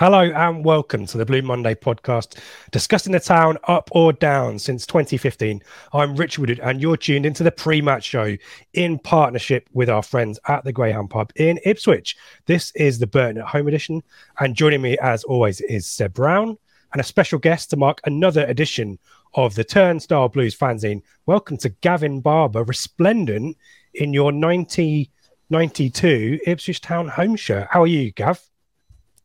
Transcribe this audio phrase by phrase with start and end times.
[0.00, 2.38] Hello and welcome to the Blue Monday podcast,
[2.70, 5.62] discussing the town up or down since 2015.
[5.92, 8.34] I'm Rich Woodard, and you're tuned into the pre match show
[8.72, 12.16] in partnership with our friends at the Greyhound Pub in Ipswich.
[12.46, 14.02] This is the Burton at Home edition,
[14.38, 16.56] and joining me, as always, is Seb Brown
[16.94, 18.98] and a special guest to mark another edition
[19.34, 21.02] of the Turnstile Blues fanzine.
[21.26, 23.58] Welcome to Gavin Barber, resplendent
[23.92, 27.68] in your 1992 Ipswich Town home shirt.
[27.70, 28.49] How are you, Gav?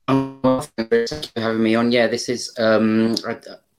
[0.07, 1.91] Thank you for having me on.
[1.91, 3.15] Yeah, this is um,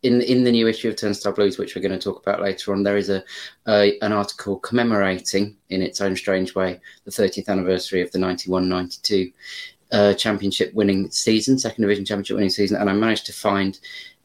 [0.03, 2.73] in in the new issue of Turnstile Blues, which we're going to talk about later
[2.73, 2.83] on.
[2.83, 3.23] There is a,
[3.67, 9.33] a an article commemorating, in its own strange way, the 30th anniversary of the 91-92
[9.93, 13.79] uh, championship winning season, second division championship winning season, and I managed to find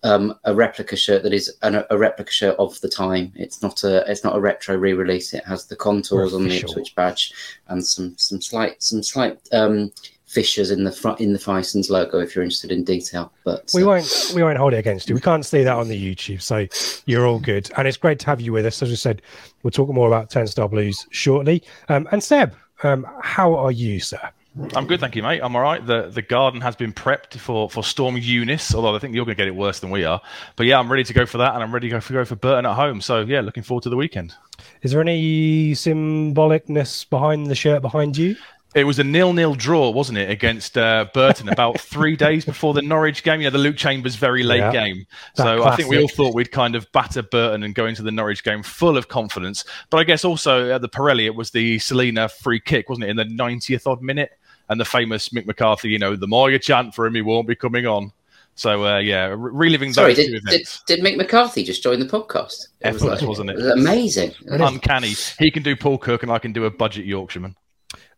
[0.04, 3.32] um, a replica shirt that is an, a replica shirt of the time.
[3.36, 5.34] It's not a it's not a retro re-release.
[5.34, 7.34] It has the contours on the Ipswich badge
[7.68, 9.92] and some some slight some slight um,
[10.32, 13.32] fissures in the front in the Fisons logo if you're interested in detail.
[13.44, 15.16] But we uh, won't we won't hold it against you.
[15.16, 16.68] We can't see that on the YouTube, so
[17.06, 17.70] you're all good.
[17.78, 18.82] And it's great to have you with us.
[18.82, 19.22] As I said,
[19.64, 21.64] we'll talk more about Turnstile Blues shortly.
[21.90, 24.32] Um, and Seb, um, how are you, sir?
[24.76, 25.40] I'm good, thank you, mate.
[25.42, 25.86] I'm all right.
[25.86, 29.36] The the garden has been prepped for for Storm Eunice, although I think you're going
[29.36, 30.22] to get it worse than we are.
[30.56, 32.26] But yeah, I'm ready to go for that, and I'm ready to go for, go
[32.26, 33.02] for Burton at home.
[33.02, 34.34] So yeah, looking forward to the weekend.
[34.82, 38.36] Is there any symbolicness behind the shirt behind you?
[38.74, 42.82] It was a nil-nil draw, wasn't it, against uh, Burton about three days before the
[42.82, 43.42] Norwich game?
[43.42, 45.06] You know, the Luke Chambers very late yeah, game.
[45.36, 48.12] So I think we all thought we'd kind of batter Burton and go into the
[48.12, 49.66] Norwich game full of confidence.
[49.90, 53.10] But I guess also at the Pirelli, it was the Celina free kick, wasn't it,
[53.10, 54.32] in the 90th odd minute?
[54.70, 57.48] And the famous Mick McCarthy, you know, the more you chant for him, he won't
[57.48, 58.14] be coming on.
[58.56, 62.68] So uh, yeah, reliving Sorry, those did, did, did, Mick McCarthy just join the podcast?
[62.82, 63.54] It was, like, wasn't it?
[63.60, 64.34] it was amazing.
[64.48, 65.14] Uncanny.
[65.40, 67.56] He can do Paul Cook, and I can do a budget Yorkshireman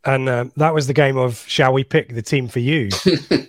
[0.05, 2.89] and um, that was the game of shall we pick the team for you?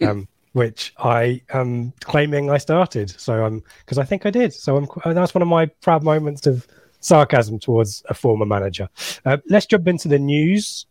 [0.03, 3.11] Um, which i am claiming i started.
[3.19, 4.53] So i'm because i think i did.
[4.53, 6.67] So i'm uh, that's one of my proud moments of
[7.01, 8.89] sarcasm towards a former manager.
[9.25, 10.87] Uh, let's jump into the news.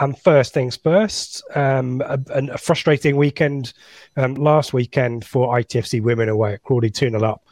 [0.00, 3.72] And first things first, um, a, a, frustrating weekend
[4.16, 7.42] um, last weekend for ITFC women away at Crawley 2 0 up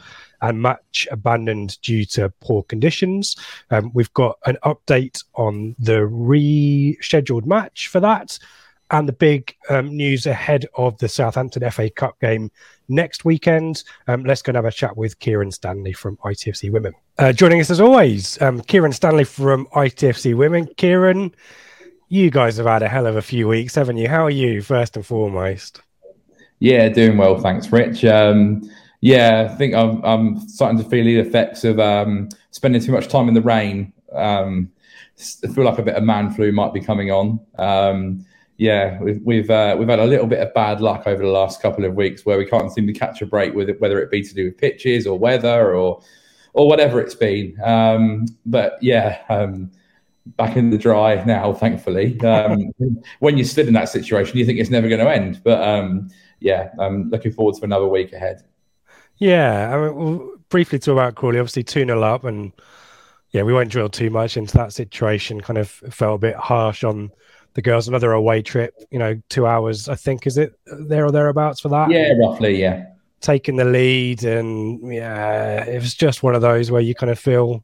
[0.41, 3.35] and match abandoned due to poor conditions.
[3.71, 8.37] Um, we've got an update on the rescheduled match for that
[8.91, 12.51] and the big um, news ahead of the Southampton FA Cup game
[12.87, 13.83] next weekend.
[14.07, 16.93] Um, let's go and have a chat with Kieran Stanley from ITFC Women.
[17.17, 20.67] Uh, joining us as always, um, Kieran Stanley from ITFC Women.
[20.77, 21.33] Kieran,
[22.09, 24.07] you guys have had a hell of a few weeks, haven't you?
[24.07, 25.81] How are you, first and foremost?
[26.59, 28.05] Yeah, doing well, thanks, Rich.
[28.05, 28.69] Um,
[29.01, 33.07] yeah, I think I'm, I'm starting to feel the effects of um, spending too much
[33.07, 33.93] time in the rain.
[34.13, 34.71] Um,
[35.43, 37.39] I feel like a bit of man flu might be coming on.
[37.57, 38.25] Um,
[38.57, 41.61] yeah, we've we've uh, we've had a little bit of bad luck over the last
[41.61, 44.09] couple of weeks where we can't seem to catch a break with it, whether it
[44.09, 46.01] be to do with pitches or weather or
[46.53, 47.55] or whatever it's been.
[47.63, 49.71] Um, but yeah, um,
[50.25, 52.19] back in the dry now, thankfully.
[52.21, 52.71] Um,
[53.19, 55.41] when you're still in that situation, you think it's never going to end.
[55.43, 56.09] But um,
[56.39, 58.43] yeah, I'm looking forward to another week ahead.
[59.17, 61.39] Yeah, I mean, we'll briefly talk about Crawley.
[61.39, 62.51] Obviously, 2 0 up, and
[63.31, 65.41] yeah, we won't drill too much into that situation.
[65.41, 67.11] Kind of felt a bit harsh on
[67.53, 67.87] the girls.
[67.87, 71.69] Another away trip, you know, two hours, I think, is it there or thereabouts for
[71.69, 71.89] that?
[71.89, 72.85] Yeah, roughly, yeah.
[73.19, 77.17] Taking the lead, and yeah, it was just one of those where you kind of
[77.17, 77.63] feel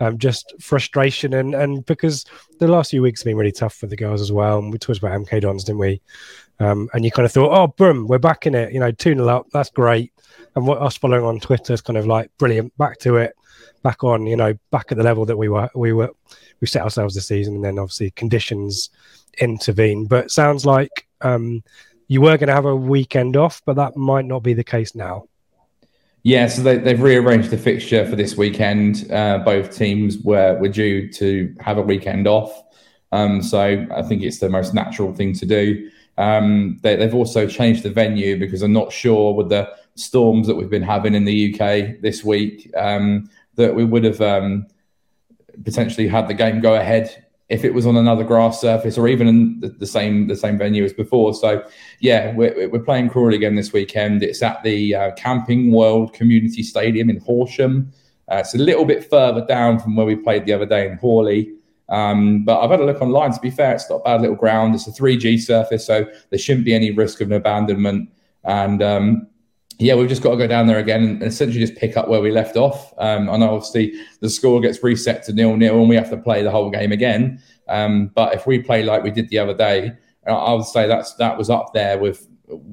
[0.00, 2.24] um, just frustration and and because
[2.58, 4.58] the last few weeks have been really tough for the girls as well.
[4.58, 6.00] And we talked about MK Dons, didn't we?
[6.58, 8.72] Um, and you kind of thought, oh, boom, we're back in it.
[8.72, 10.12] You know, 2 0 up, that's great.
[10.54, 13.34] And what us following on Twitter is kind of like brilliant, back to it,
[13.82, 16.10] back on, you know, back at the level that we were, we were,
[16.60, 17.56] we set ourselves this season.
[17.56, 18.90] And then obviously conditions
[19.38, 20.06] intervene.
[20.06, 21.62] But sounds like um,
[22.08, 24.94] you were going to have a weekend off, but that might not be the case
[24.94, 25.24] now.
[26.24, 29.10] Yeah, so they, have rearranged the fixture for this weekend.
[29.10, 32.62] Uh, both teams were, were due to have a weekend off.
[33.10, 35.90] Um, so I think it's the most natural thing to do.
[36.18, 40.54] Um, they, have also changed the venue because I'm not sure with the storms that
[40.54, 44.66] we've been having in the UK this week um, that we would have um,
[45.64, 49.28] potentially had the game go ahead if it was on another grass surface or even
[49.28, 51.34] in the, same the same venue as before.
[51.34, 51.62] So
[52.00, 54.22] yeah, we're, we're playing Crawley again this weekend.
[54.22, 57.92] It's at the uh, Camping World Community Stadium in Horsham.
[58.30, 60.96] Uh, it's a little bit further down from where we played the other day in
[60.96, 61.52] Horley.
[61.90, 63.32] Um, but I've had a look online.
[63.32, 64.74] To be fair, it's not a bad little ground.
[64.74, 68.08] It's a 3G surface, so there shouldn't be any risk of an abandonment.
[68.44, 69.26] And um,
[69.78, 72.20] yeah, we've just got to go down there again and essentially just pick up where
[72.20, 72.92] we left off.
[72.98, 76.16] Um, I know obviously the score gets reset to nil nil and we have to
[76.16, 77.42] play the whole game again.
[77.68, 79.92] Um, but if we play like we did the other day,
[80.26, 82.28] I would say that's that was up there with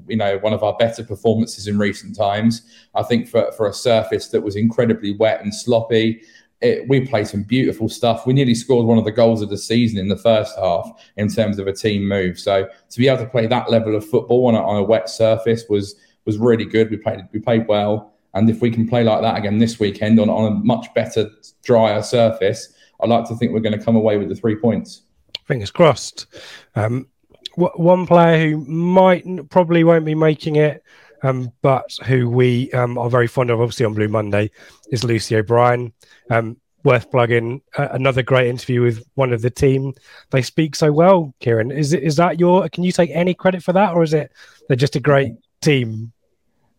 [0.08, 2.62] you know one of our better performances in recent times.
[2.96, 6.22] I think for for a surface that was incredibly wet and sloppy.
[6.62, 8.28] It, we played some beautiful stuff.
[8.28, 11.30] We nearly scored one of the goals of the season in the first half in
[11.30, 12.38] terms of a team move.
[12.38, 15.08] So to be able to play that level of football on a, on a wet
[15.08, 15.96] surface was
[16.30, 16.92] was really good.
[16.92, 20.20] We played we played well, and if we can play like that again this weekend
[20.20, 21.30] on, on a much better,
[21.64, 25.02] drier surface, I'd like to think we're going to come away with the three points.
[25.46, 26.28] Fingers crossed.
[26.76, 27.08] Um,
[27.56, 30.84] one player who might probably won't be making it,
[31.24, 34.52] um, but who we um, are very fond of, obviously on Blue Monday,
[34.92, 35.92] is Lucy O'Brien.
[36.30, 37.62] Um, worth plugging.
[37.78, 39.94] Uh, another great interview with one of the team.
[40.32, 41.72] They speak so well, Kieran.
[41.72, 42.70] Is is that your?
[42.70, 44.32] Can you take any credit for that, or is it
[44.68, 46.12] they're just a great team?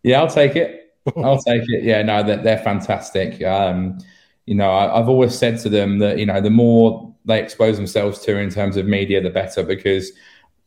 [0.03, 0.93] Yeah, I'll take it.
[1.17, 1.83] I'll take it.
[1.83, 3.41] Yeah, no, they're, they're fantastic.
[3.43, 3.97] Um,
[4.45, 7.77] you know, I, have always said to them that you know the more they expose
[7.77, 10.11] themselves to in terms of media, the better because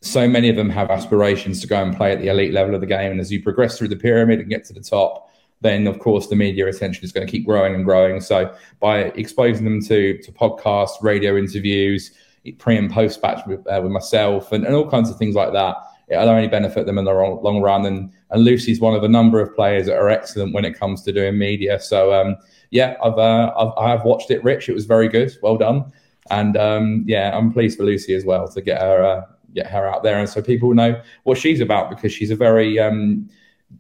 [0.01, 2.81] so many of them have aspirations to go and play at the elite level of
[2.81, 3.11] the game.
[3.11, 5.31] And as you progress through the pyramid and get to the top,
[5.63, 8.21] then of course the media attention is going to keep growing and growing.
[8.21, 12.13] So by exposing them to to podcasts, radio interviews,
[12.59, 15.53] pre and post batch with, uh, with myself, and, and all kinds of things like
[15.53, 15.77] that
[16.09, 17.87] it'll only benefit them in the long, run.
[17.87, 21.03] And, and Lucy's one of a number of players that are excellent when it comes
[21.03, 21.81] to doing media.
[21.81, 22.37] So um,
[22.71, 24.69] yeah, I've, uh, I've I have watched it, Rich.
[24.69, 25.37] It was very good.
[25.43, 25.93] Well done.
[26.31, 29.23] And um, yeah, I'm pleased for Lucy as well to get her uh,
[29.55, 32.79] get her out there, and so people know what she's about because she's a very
[32.79, 33.29] um,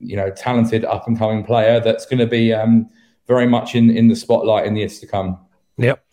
[0.01, 2.89] you know talented up and coming player that's going to be um,
[3.27, 5.39] very much in in the spotlight in the years to come.
[5.79, 6.05] Yep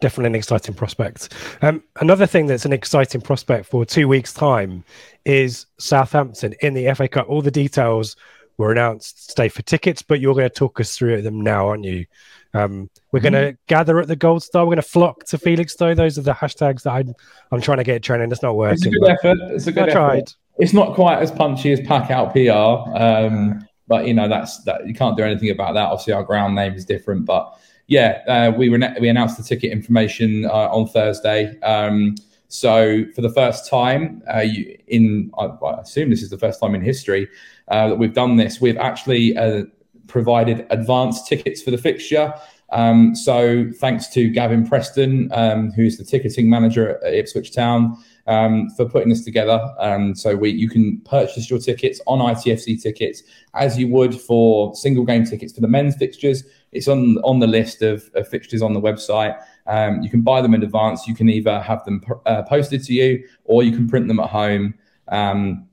[0.00, 1.32] definitely an exciting prospect.
[1.62, 4.84] Um, another thing that's an exciting prospect for two weeks' time
[5.24, 7.28] is Southampton in the FA Cup.
[7.28, 8.16] All the details
[8.56, 11.84] were announced today for tickets, but you're going to talk us through them now, aren't
[11.84, 12.06] you?
[12.54, 13.32] Um, we're mm-hmm.
[13.34, 14.64] going to gather at the Gold Star.
[14.64, 15.94] We're going to flock to Felixstowe.
[15.94, 17.14] Those are the hashtags that I'm,
[17.52, 18.30] I'm trying to get training.
[18.32, 18.74] It's not working.
[18.74, 19.38] It's a good effort.
[19.54, 19.92] It's a good I effort.
[19.92, 20.32] tried.
[20.58, 24.88] It's not quite as punchy as Pack Out PR, um, but you know that's that
[24.88, 25.84] you can't do anything about that.
[25.84, 27.56] Obviously, our ground name is different, but
[27.88, 31.58] yeah, uh, we we announced the ticket information uh, on Thursday.
[31.60, 32.14] Um,
[32.48, 36.60] so for the first time uh, you, in, I, I, assume this is the first
[36.60, 37.28] time in history
[37.68, 38.60] uh, that we've done this.
[38.60, 39.64] We've actually uh,
[40.06, 42.32] provided advance tickets for the fixture.
[42.70, 47.96] Um, so thanks to Gavin Preston, um, who's the ticketing manager at Ipswich Town,
[48.28, 49.74] um, for putting this together.
[49.78, 53.22] Um, so we, you can purchase your tickets on ITFC tickets
[53.54, 56.44] as you would for single game tickets for the men's fixtures.
[56.70, 59.42] It's on on the list of, of fixtures on the website.
[59.66, 61.08] Um, you can buy them in advance.
[61.08, 64.28] You can either have them uh, posted to you or you can print them at
[64.28, 64.74] home.
[65.08, 65.66] Um,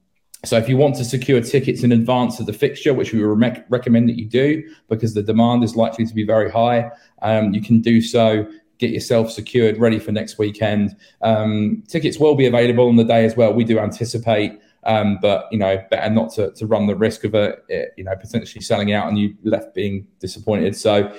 [0.45, 3.63] so if you want to secure tickets in advance of the fixture, which we re-
[3.67, 7.61] recommend that you do because the demand is likely to be very high, um, you
[7.61, 8.47] can do so.
[8.77, 10.95] Get yourself secured, ready for next weekend.
[11.21, 13.53] Um, tickets will be available on the day as well.
[13.53, 17.33] We do anticipate um, but you know, better not to, to run the risk of
[17.33, 17.57] a
[17.97, 20.75] you know potentially selling out and you left being disappointed.
[20.75, 21.13] So,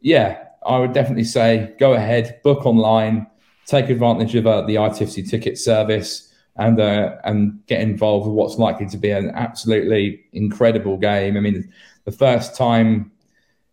[0.00, 3.26] yeah, I would definitely say go ahead, book online,
[3.66, 6.32] take advantage of uh, the ITFC ticket service.
[6.56, 11.36] and uh, and get involved with what's likely to be an absolutely incredible game.
[11.36, 11.72] I mean,
[12.04, 13.12] the first time,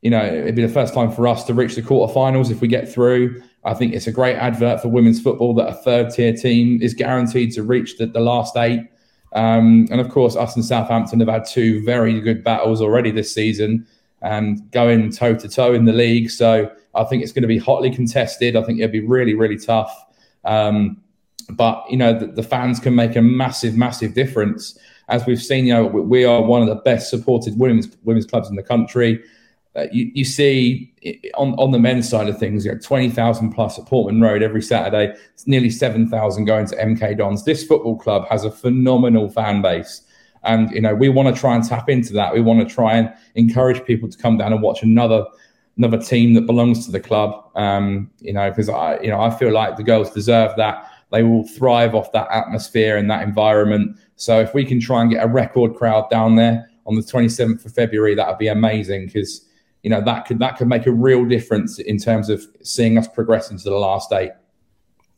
[0.02, 2.68] you know, it'd be the first time for us to reach the quarterfinals if we
[2.68, 3.42] get through.
[3.64, 6.94] I think it's a great advert for women's football that a third tier team is
[6.94, 8.82] guaranteed to reach the, the last eight.
[9.34, 13.34] Um, and of course, us and Southampton have had two very good battles already this
[13.34, 13.86] season
[14.22, 16.30] and going toe to toe in the league.
[16.30, 18.56] So I think it's going to be hotly contested.
[18.56, 19.94] I think it'll be really, really tough.
[20.44, 21.02] Um,
[21.50, 24.78] but you know the, the, fans can make a massive, massive difference.
[25.10, 28.50] As we've seen, you know we are one of the best supported women's women's clubs
[28.50, 29.22] in the country.
[29.76, 30.94] Uh, you, you see
[31.36, 34.44] on on the men's side of things, you know, twenty thousand plus at Portman Road
[34.44, 35.14] every Saturday.
[35.34, 37.46] It's nearly seven thousand going to MK Dons.
[37.46, 40.02] This football club has a phenomenal fan base.
[40.44, 42.34] And you know, we want to try and tap into that.
[42.34, 45.26] We want to try and encourage people to come down and watch another
[45.78, 47.50] another team that belongs to the club.
[47.56, 50.92] Um, you know, because I you know I feel like the girls deserve that.
[51.12, 53.98] They will thrive off that atmosphere and that environment.
[54.16, 57.66] So if we can try and get a record crowd down there on the 27th
[57.66, 59.46] of February, that would be amazing because
[59.84, 63.08] you know that could that could make a real difference in terms of seeing us
[63.08, 64.32] progress into the last eight.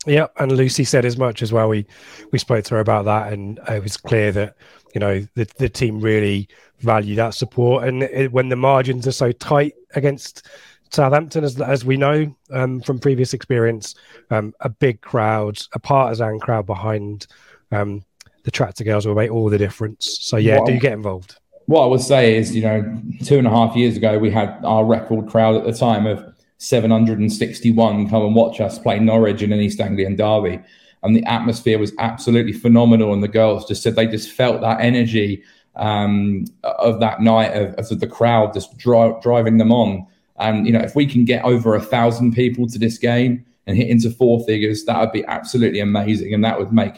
[0.06, 1.70] Yeah, and Lucy said as much as well.
[1.70, 1.86] We
[2.32, 4.56] we spoke to her about that, and it was clear that
[4.94, 6.48] you know the the team really
[6.80, 7.88] value that support.
[7.88, 10.48] And it, when the margins are so tight against
[10.92, 13.96] Southampton, as as we know um, from previous experience,
[14.30, 17.28] um, a big crowd, a partisan crowd behind
[17.72, 18.04] um,
[18.44, 20.18] the tractor girls will make all the difference.
[20.22, 21.38] So yeah, what, do get involved.
[21.66, 24.60] What I would say is, you know, two and a half years ago, we had
[24.64, 26.24] our record crowd at the time of
[26.58, 30.60] 761 come and watch us play Norwich in an East Anglian derby
[31.04, 33.14] and the atmosphere was absolutely phenomenal.
[33.14, 35.44] And the girls just said they just felt that energy
[35.76, 40.08] um, of that night of, of the crowd just dri- driving them on.
[40.38, 43.78] And you know, if we can get over a thousand people to this game and
[43.78, 46.96] hit into four figures, that would be absolutely amazing, and that would make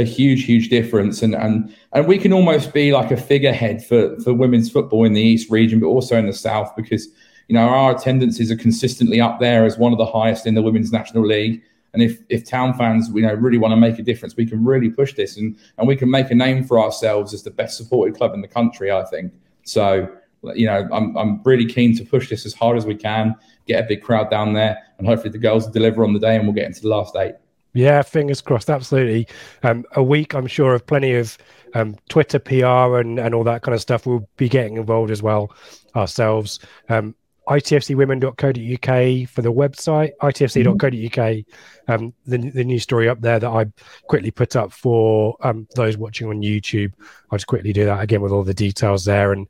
[0.00, 1.22] a huge, huge difference.
[1.22, 5.12] And and and we can almost be like a figurehead for for women's football in
[5.12, 7.08] the East region, but also in the South, because
[7.48, 10.62] you know our attendances are consistently up there as one of the highest in the
[10.62, 11.62] Women's National League.
[11.92, 14.64] And if, if town fans, you know, really want to make a difference, we can
[14.64, 17.76] really push this and, and we can make a name for ourselves as the best
[17.76, 19.32] supported club in the country, I think.
[19.64, 20.08] So,
[20.54, 23.34] you know, I'm, I'm really keen to push this as hard as we can,
[23.66, 26.44] get a big crowd down there, and hopefully the girls deliver on the day and
[26.44, 27.34] we'll get into the last eight.
[27.72, 28.70] Yeah, fingers crossed.
[28.70, 29.28] Absolutely.
[29.62, 31.38] Um, a week, I'm sure, of plenty of
[31.74, 34.06] um, Twitter PR and, and all that kind of stuff.
[34.06, 35.54] We'll be getting involved as well
[35.94, 36.58] ourselves.
[36.88, 37.14] Um,
[37.48, 41.44] itfcwomen.co.uk for the website, itfc.co.uk.
[41.88, 43.66] Um, the, the new story up there that I
[44.06, 46.92] quickly put up for um, those watching on YouTube.
[47.30, 49.32] I'll just quickly do that again with all the details there.
[49.32, 49.48] And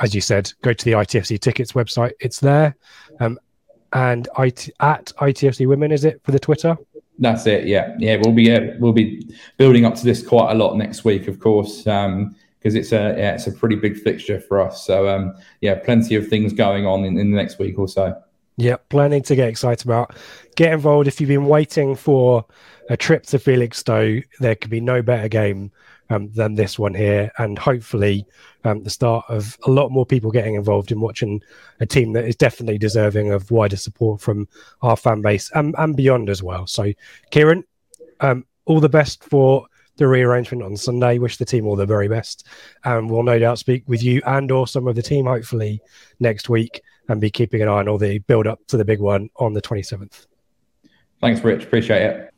[0.00, 2.12] as you said, go to the ITFC tickets website.
[2.20, 2.76] It's there.
[3.20, 3.38] Um,
[3.94, 6.76] and IT, at ITFC Women, is it for the Twitter?
[7.18, 7.66] That's it.
[7.66, 8.16] Yeah, yeah.
[8.22, 11.40] We'll be uh, we'll be building up to this quite a lot next week, of
[11.40, 11.86] course.
[11.86, 14.84] Um, because it's a yeah, it's a pretty big fixture for us.
[14.84, 18.20] So um, yeah, plenty of things going on in, in the next week or so.
[18.58, 20.16] Yeah, plenty to get excited about.
[20.56, 22.44] Get involved if you've been waiting for
[22.90, 24.20] a trip to Felixstowe.
[24.40, 25.70] There could be no better game
[26.10, 28.26] um, than this one here, and hopefully
[28.64, 31.40] um, the start of a lot more people getting involved in watching
[31.78, 34.48] a team that is definitely deserving of wider support from
[34.82, 36.66] our fan base and, and beyond as well.
[36.66, 36.92] So,
[37.30, 37.62] Kieran,
[38.18, 41.18] um, all the best for the rearrangement on Sunday.
[41.18, 42.48] Wish the team all the very best,
[42.82, 45.80] and we'll no doubt speak with you and or some of the team hopefully
[46.18, 49.00] next week, and be keeping an eye on all the build up to the big
[49.00, 50.26] one on the 27th.
[51.20, 51.64] Thanks, Rich.
[51.64, 52.34] Appreciate it.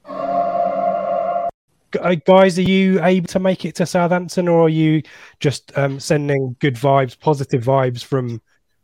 [1.98, 5.02] Uh, guys, are you able to make it to Southampton, or are you
[5.40, 8.40] just um, sending good vibes, positive vibes from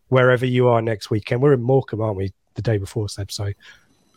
[0.09, 1.40] wherever you are next weekend?
[1.40, 2.33] We're in Morecambe, aren't we?
[2.55, 3.31] The day before, Seb.
[3.31, 3.52] So,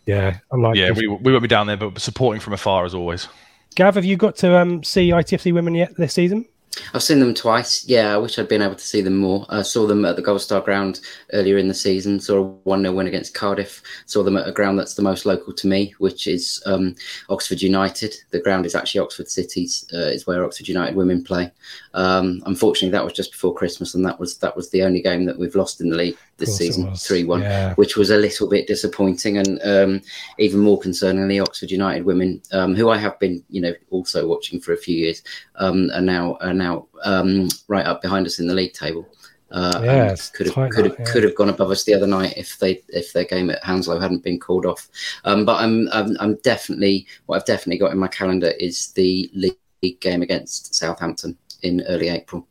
[0.06, 3.28] yeah, unlike yeah, we we won't be down there, but supporting from afar as always.
[3.76, 6.46] Gav, have you got to um, see ITFC women yet this season?
[6.94, 7.88] I've seen them twice.
[7.88, 9.46] Yeah, I wish I'd been able to see them more.
[9.50, 11.02] I saw them at the Gold Star ground
[11.34, 12.20] earlier in the season.
[12.20, 13.82] Saw a 1 0 win against Cardiff.
[14.06, 16.96] Saw them at a ground that's the most local to me, which is um,
[17.30, 18.16] Oxford United.
[18.32, 21.52] The ground is actually Oxford City's, uh, is where Oxford United women play.
[21.94, 25.26] Um, unfortunately, that was just before Christmas, and that was that was the only game
[25.26, 27.74] that we've lost in the league this season, three one, yeah.
[27.76, 30.02] which was a little bit disappointing, and um,
[30.38, 34.60] even more concerningly, Oxford United women, um, who I have been, you know, also watching
[34.60, 35.22] for a few years,
[35.56, 39.08] um, are now are now um, right up behind us in the league table.
[39.52, 41.06] Uh, yeah, could have could have, yeah.
[41.06, 44.00] could have gone above us the other night if they if their game at Hounslow
[44.00, 44.88] hadn't been called off.
[45.26, 49.30] Um, but I'm, I'm I'm definitely what I've definitely got in my calendar is the
[49.34, 52.48] league game against Southampton in early April.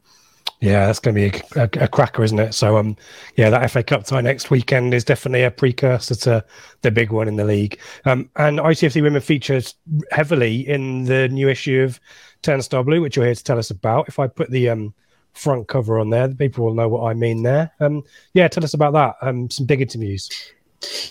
[0.60, 2.52] Yeah, that's going to be a, a, a, cracker, isn't it?
[2.52, 2.96] So, um,
[3.36, 6.44] yeah, that FA Cup tie next weekend is definitely a precursor to
[6.82, 7.78] the big one in the league.
[8.04, 9.76] Um, and ITFC Women features
[10.10, 12.00] heavily in the new issue of
[12.42, 14.08] Turnstile Blue, which you're here to tell us about.
[14.08, 14.94] If I put the um
[15.38, 17.70] front cover on there, the people will know what I mean there.
[17.78, 18.02] Um,
[18.34, 19.16] yeah, tell us about that.
[19.22, 20.28] Um, some big interviews.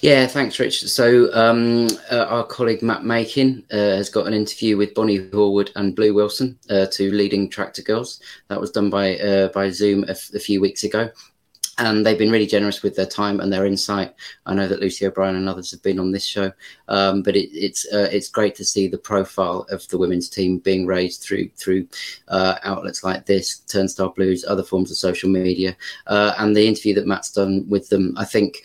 [0.01, 0.83] Yeah, thanks, Rich.
[0.87, 5.71] So, um, uh, our colleague Matt Makin uh, has got an interview with Bonnie Horwood
[5.75, 8.21] and Blue Wilson, uh, two leading tractor girls.
[8.47, 11.09] That was done by uh, by Zoom a, f- a few weeks ago,
[11.79, 14.13] and they've been really generous with their time and their insight.
[14.45, 16.51] I know that Lucy O'Brien and others have been on this show,
[16.87, 20.59] um, but it, it's uh, it's great to see the profile of the women's team
[20.59, 21.87] being raised through through
[22.29, 27.07] uh, outlets like this, Turnstile Blues, other forms of social media, and the interview that
[27.07, 28.13] Matt's done with them.
[28.17, 28.63] I think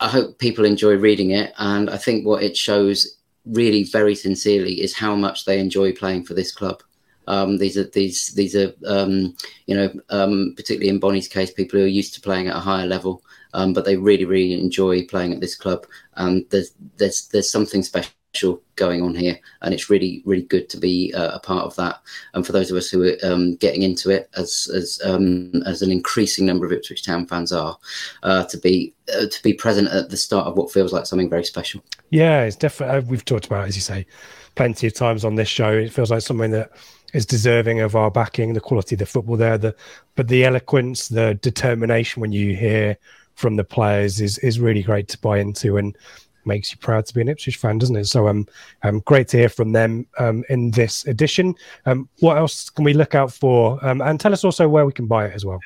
[0.00, 1.52] I hope people enjoy reading it.
[1.58, 6.24] And I think what it shows really very sincerely is how much they enjoy playing
[6.24, 6.82] for this club.
[7.28, 11.78] Um, these are these these are um, you know um, particularly in Bonnie's case, people
[11.78, 13.22] who are used to playing at a higher level,
[13.54, 15.86] um, but they really really enjoy playing at this club.
[16.14, 18.10] And there's there's there's something special
[18.76, 22.00] going on here, and it's really really good to be uh, a part of that.
[22.34, 25.82] And for those of us who are um, getting into it, as as um, as
[25.82, 27.76] an increasing number of Ipswich Town fans are,
[28.22, 31.30] uh, to be uh, to be present at the start of what feels like something
[31.30, 31.82] very special.
[32.10, 34.06] Yeah, it's definitely uh, we've talked about, as you say,
[34.54, 35.72] plenty of times on this show.
[35.72, 36.70] It feels like something that
[37.12, 38.52] is deserving of our backing.
[38.52, 39.74] The quality of the football there, the
[40.16, 42.96] but the eloquence, the determination when you hear
[43.34, 45.96] from the players is is really great to buy into and
[46.50, 48.06] makes you proud to be an Ipswich fan, doesn't it?
[48.06, 48.46] So um,
[48.82, 51.54] um great to hear from them um, in this edition.
[51.86, 53.60] Um, what else can we look out for?
[53.86, 55.60] Um, and tell us also where we can buy it as well.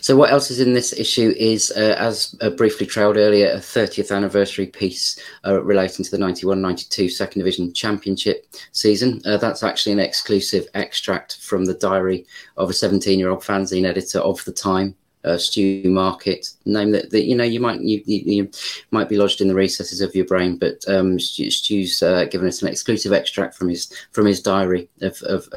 [0.00, 3.56] So, what else is in this issue is, uh, as uh, briefly trailed earlier, a
[3.56, 9.20] 30th anniversary piece uh, relating to the 91 92 Second Division Championship season.
[9.24, 13.86] Uh, that's actually an exclusive extract from the diary of a 17 year old fanzine
[13.86, 14.94] editor of the time,
[15.26, 18.50] uh, Stu Market, name that, that you know you might you, you, you,
[18.90, 22.62] might be lodged in the recesses of your brain, but um, Stu's uh, given us
[22.62, 25.48] an exclusive extract from his from his diary of, of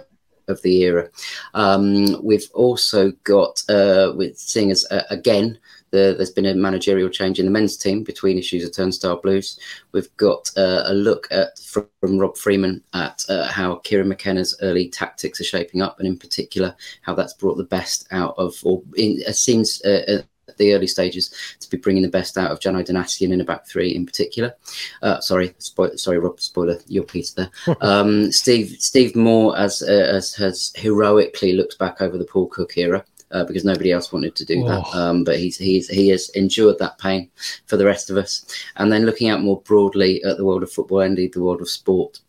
[0.48, 1.10] of the era.
[1.54, 5.60] Um, we've also got uh, with seeing as uh, again
[5.92, 9.60] the, there's been a managerial change in the men's team between issues of Turnstile Blues.
[9.92, 14.90] We've got uh, a look at from, Rob Freeman at uh, how Kieran McKenna's early
[14.90, 18.82] tactics are shaping up, and in particular how that's brought the best out of, or
[18.96, 20.22] in, it seems uh, uh
[20.58, 23.66] the early stages to be bringing the best out of Janoi Donacien in a back
[23.68, 24.54] three in particular.
[25.02, 27.50] Uh, sorry, spo- sorry, Rob, spoiler your piece there.
[27.82, 32.78] um, Steve Steve Moore as, uh, as has heroically looked back over the Paul Cook
[32.78, 34.68] era uh, because nobody else wanted to do oh.
[34.68, 34.98] that.
[34.98, 37.30] Um, but he's he's he has endured that pain
[37.66, 38.46] for the rest of us.
[38.78, 41.70] And then looking out more broadly at the world of football, indeed the world of
[41.70, 42.20] sport.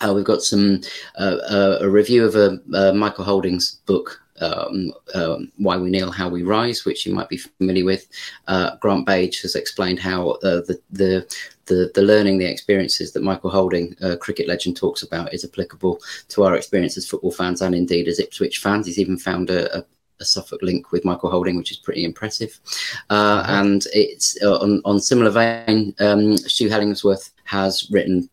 [0.00, 0.80] Uh, we've got some
[1.18, 6.10] uh, uh a review of a uh, Michael Holding's book um, um, Why We Kneel,
[6.10, 8.06] How We Rise, which you might be familiar with.
[8.48, 13.22] Uh, Grant Bage has explained how uh, the, the, the, the, learning, the experiences that
[13.22, 17.62] Michael Holding, uh, cricket legend, talks about is applicable to our experience as football fans
[17.62, 18.86] and indeed as Ipswich fans.
[18.86, 19.84] He's even found a, a
[20.20, 22.60] a Suffolk link with Michael Holding, which is pretty impressive.
[23.08, 23.52] Uh, mm-hmm.
[23.52, 28.28] And it's uh, on, on similar vein, um, Stu Hellingsworth has written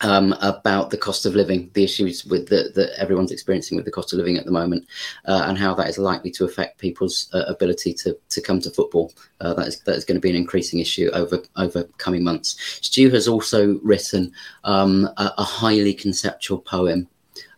[0.00, 3.90] um, about the cost of living, the issues with the, that everyone's experiencing with the
[3.90, 4.86] cost of living at the moment,
[5.26, 8.70] uh, and how that is likely to affect people's uh, ability to, to come to
[8.70, 9.12] football.
[9.40, 12.56] Uh, that is that is going to be an increasing issue over over coming months.
[12.82, 14.32] Stu has also written
[14.64, 17.08] um, a, a, highly conceptual poem.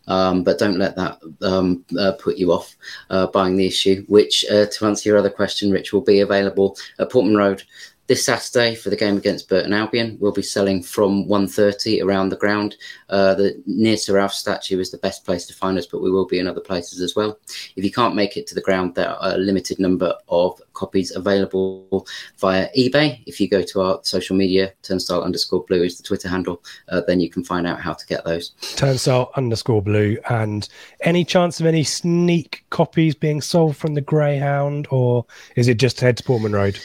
[0.08, 2.76] Um, but don't let that um, uh, put you off
[3.10, 6.76] uh, buying the issue, which, uh, to answer your other question, Rich, will be available
[6.98, 7.62] at Portman Road
[8.06, 10.16] this Saturday for the game against Burton Albion.
[10.20, 12.76] We'll be selling from 1.30 around the ground.
[13.08, 16.10] Uh, the near Sir Alf statue is the best place to find us, but we
[16.10, 17.38] will be in other places as well.
[17.74, 21.14] If you can't make it to the ground, there are a limited number of copies
[21.14, 22.06] available
[22.38, 23.22] via eBay.
[23.26, 27.02] If you go to our social media, turnstile underscore blue is the Twitter handle, uh,
[27.06, 28.50] then you can find out how to get those.
[28.76, 30.18] Turnstile underscore blue.
[30.28, 30.68] And
[31.00, 35.24] any chance of any sneak copies being sold from the Greyhound, or
[35.56, 36.78] is it just head to Portman Road?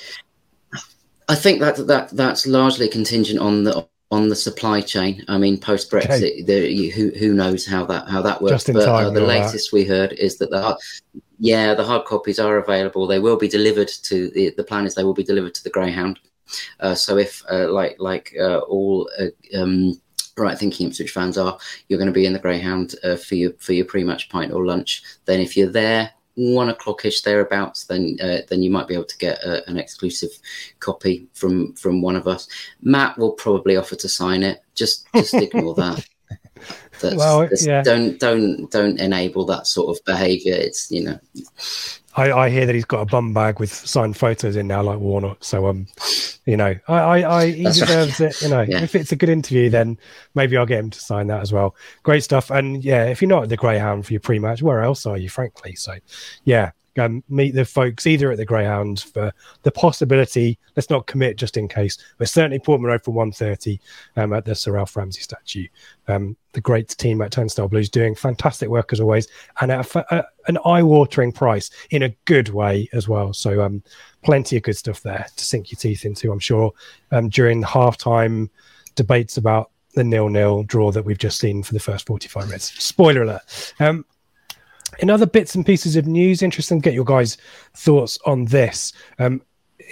[1.31, 5.23] I think that that that's largely contingent on the on the supply chain.
[5.29, 6.89] I mean, post Brexit, okay.
[6.89, 8.65] who who knows how that how that works?
[8.65, 9.77] but uh, the latest that.
[9.77, 10.77] we heard is that the
[11.39, 13.07] yeah the hard copies are available.
[13.07, 15.69] They will be delivered to the the plan is they will be delivered to the
[15.69, 16.19] Greyhound.
[16.81, 19.99] Uh, so if uh, like like uh, all uh, um,
[20.35, 23.53] right thinking Ipswich fans are, you're going to be in the Greyhound uh, for your
[23.59, 25.01] for your pre-match pint or lunch.
[25.23, 29.17] Then if you're there one o'clockish thereabouts, then uh, then you might be able to
[29.17, 30.31] get a, an exclusive
[30.79, 32.47] copy from from one of us.
[32.81, 34.63] Matt will probably offer to sign it.
[34.75, 36.05] Just just ignore that.
[37.01, 37.81] That's, well, that's, yeah.
[37.81, 40.53] Don't don't don't enable that sort of behaviour.
[40.53, 41.19] It's you know.
[42.15, 44.99] I, I hear that he's got a bum bag with signed photos in now, like
[44.99, 45.43] Warnock.
[45.43, 45.87] So um,
[46.45, 48.29] you know, I, I, I he deserves right.
[48.29, 48.41] it.
[48.41, 48.81] You know, yeah.
[48.81, 49.97] if it's a good interview, then
[50.35, 51.75] maybe I'll get him to sign that as well.
[52.03, 52.49] Great stuff.
[52.49, 55.29] And yeah, if you're not at the Greyhound for your pre-match, where else are you?
[55.29, 55.95] Frankly, so
[56.43, 60.59] yeah, um, meet the folks either at the Greyhound for the possibility.
[60.75, 63.79] Let's not commit just in case, but certainly Portman Road for 1.30
[64.17, 65.67] um, at the Sir Alf Ramsey statue.
[66.07, 69.27] Um, the great team at Turnstile Blues doing fantastic work as always,
[69.61, 73.33] and at a, a, an eye-watering price in a good way as well.
[73.33, 73.83] So um,
[74.23, 76.31] plenty of good stuff there to sink your teeth into.
[76.31, 76.73] I'm sure
[77.11, 78.49] um, during the halftime
[78.95, 82.83] debates about the nil-nil draw that we've just seen for the first 45 minutes.
[82.83, 83.73] Spoiler alert.
[83.79, 84.05] Um,
[84.99, 87.37] in other bits and pieces of news, interesting to get your guys'
[87.73, 88.93] thoughts on this.
[89.19, 89.41] Um,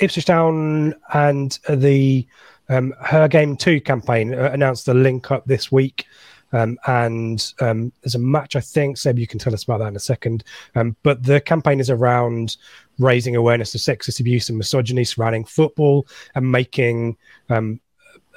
[0.01, 2.27] Ipswich Town and the
[2.69, 6.05] um, Her Game Too campaign uh, announced the link up this week.
[6.51, 8.97] Um, and um, there's a match, I think.
[8.97, 10.43] Seb, you can tell us about that in a second.
[10.75, 12.57] Um, but the campaign is around
[12.97, 17.17] raising awareness of sexist abuse and misogyny surrounding football and making
[17.49, 17.79] um,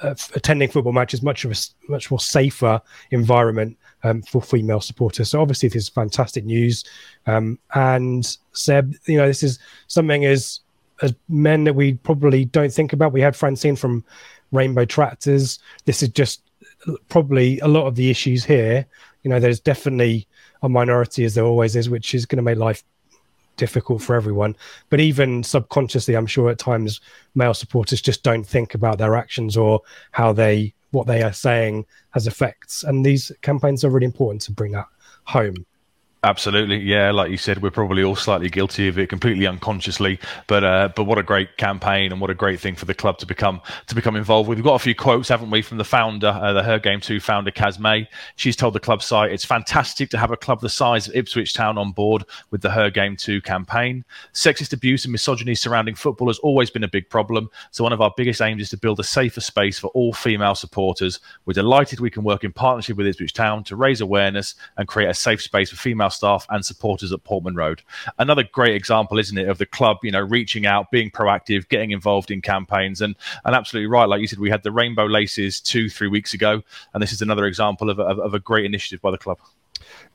[0.01, 1.55] uh, attending football matches much of a
[1.91, 5.29] much more safer environment um, for female supporters.
[5.29, 6.83] So obviously, this is fantastic news.
[7.25, 10.59] Um, and Seb, you know, this is something as
[11.01, 13.13] as men that we probably don't think about.
[13.13, 14.03] We had Francine from
[14.51, 15.59] Rainbow Tractors.
[15.85, 16.41] This is just
[17.09, 18.85] probably a lot of the issues here.
[19.23, 20.27] You know, there's definitely
[20.61, 22.83] a minority, as there always is, which is going to make life
[23.57, 24.55] difficult for everyone.
[24.89, 27.01] But even subconsciously, I'm sure at times
[27.35, 31.85] male supporters just don't think about their actions or how they what they are saying
[32.11, 32.83] has effects.
[32.83, 34.87] And these campaigns are really important to bring that
[35.25, 35.65] home.
[36.25, 37.11] Absolutely, yeah.
[37.11, 40.19] Like you said, we're probably all slightly guilty of it, completely unconsciously.
[40.47, 43.17] But uh, but what a great campaign and what a great thing for the club
[43.17, 44.57] to become to become involved with.
[44.57, 47.19] We've got a few quotes, haven't we, from the founder, uh, the Her Game Too
[47.19, 48.07] founder, Caz May.
[48.37, 51.53] She's told the club site it's fantastic to have a club the size of Ipswich
[51.53, 54.05] Town on board with the Her Game Too campaign.
[54.33, 57.49] Sexist abuse and misogyny surrounding football has always been a big problem.
[57.71, 60.55] So one of our biggest aims is to build a safer space for all female
[60.55, 61.19] supporters.
[61.45, 65.09] We're delighted we can work in partnership with Ipswich Town to raise awareness and create
[65.09, 67.81] a safe space for female staff and supporters at Portman Road.
[68.19, 71.91] Another great example, isn't it, of the club, you know, reaching out, being proactive, getting
[71.91, 75.59] involved in campaigns, and and absolutely right, like you said, we had the Rainbow Laces
[75.59, 76.61] two, three weeks ago,
[76.93, 79.37] and this is another example of, of, of a great initiative by the club.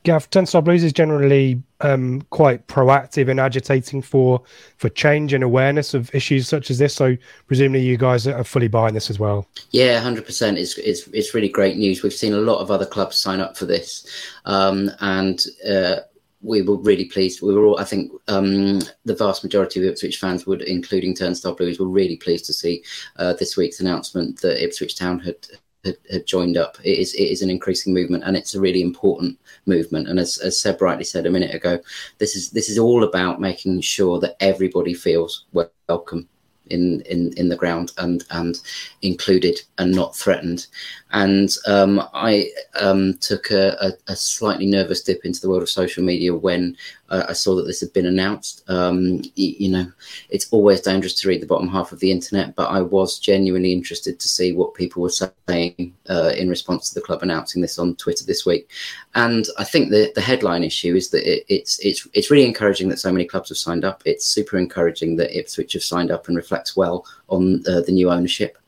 [0.03, 4.41] Gav, Turnstile Blues is generally um, quite proactive in agitating for
[4.77, 6.93] for change and awareness of issues such as this.
[6.93, 9.47] So presumably you guys are fully buying this as well.
[9.71, 10.57] Yeah, hundred percent.
[10.57, 12.01] It's it's it's really great news.
[12.01, 14.07] We've seen a lot of other clubs sign up for this,
[14.45, 15.43] um, and.
[15.67, 15.97] Uh,
[16.41, 17.41] we were really pleased.
[17.41, 21.53] We were all, I think, um, the vast majority of Ipswich fans would, including Turnstile
[21.53, 22.81] Blues, were really pleased to see
[23.17, 25.35] uh, this week's announcement that Ipswich Town had
[25.85, 26.77] had, had, joined up.
[26.83, 30.07] It is it is an increasing movement, and it's a really important movement.
[30.07, 31.79] And as, as Seb rightly said a minute ago,
[32.17, 35.45] this is this is all about making sure that everybody feels
[35.87, 36.27] welcome
[36.69, 38.59] in in in the ground and and
[39.01, 40.67] included and not threatened.
[41.11, 45.69] And um, I um, took a, a, a, slightly nervous dip into the world of
[45.69, 46.77] social media when
[47.09, 48.63] uh, I saw that this had been announced.
[48.69, 49.91] Um, you, you, know,
[50.29, 53.73] it's always dangerous to read the bottom half of the internet, but I was genuinely
[53.73, 57.79] interested to see what people were saying uh, in response to the club announcing this
[57.79, 58.69] on Twitter this week.
[59.15, 62.89] And I think the, the headline issue is that it, it's it's it's really encouraging
[62.89, 64.03] that so many clubs have signed up.
[64.05, 68.11] It's super encouraging that Ipswich have signed up and reflects well on uh, the new
[68.11, 68.59] ownership.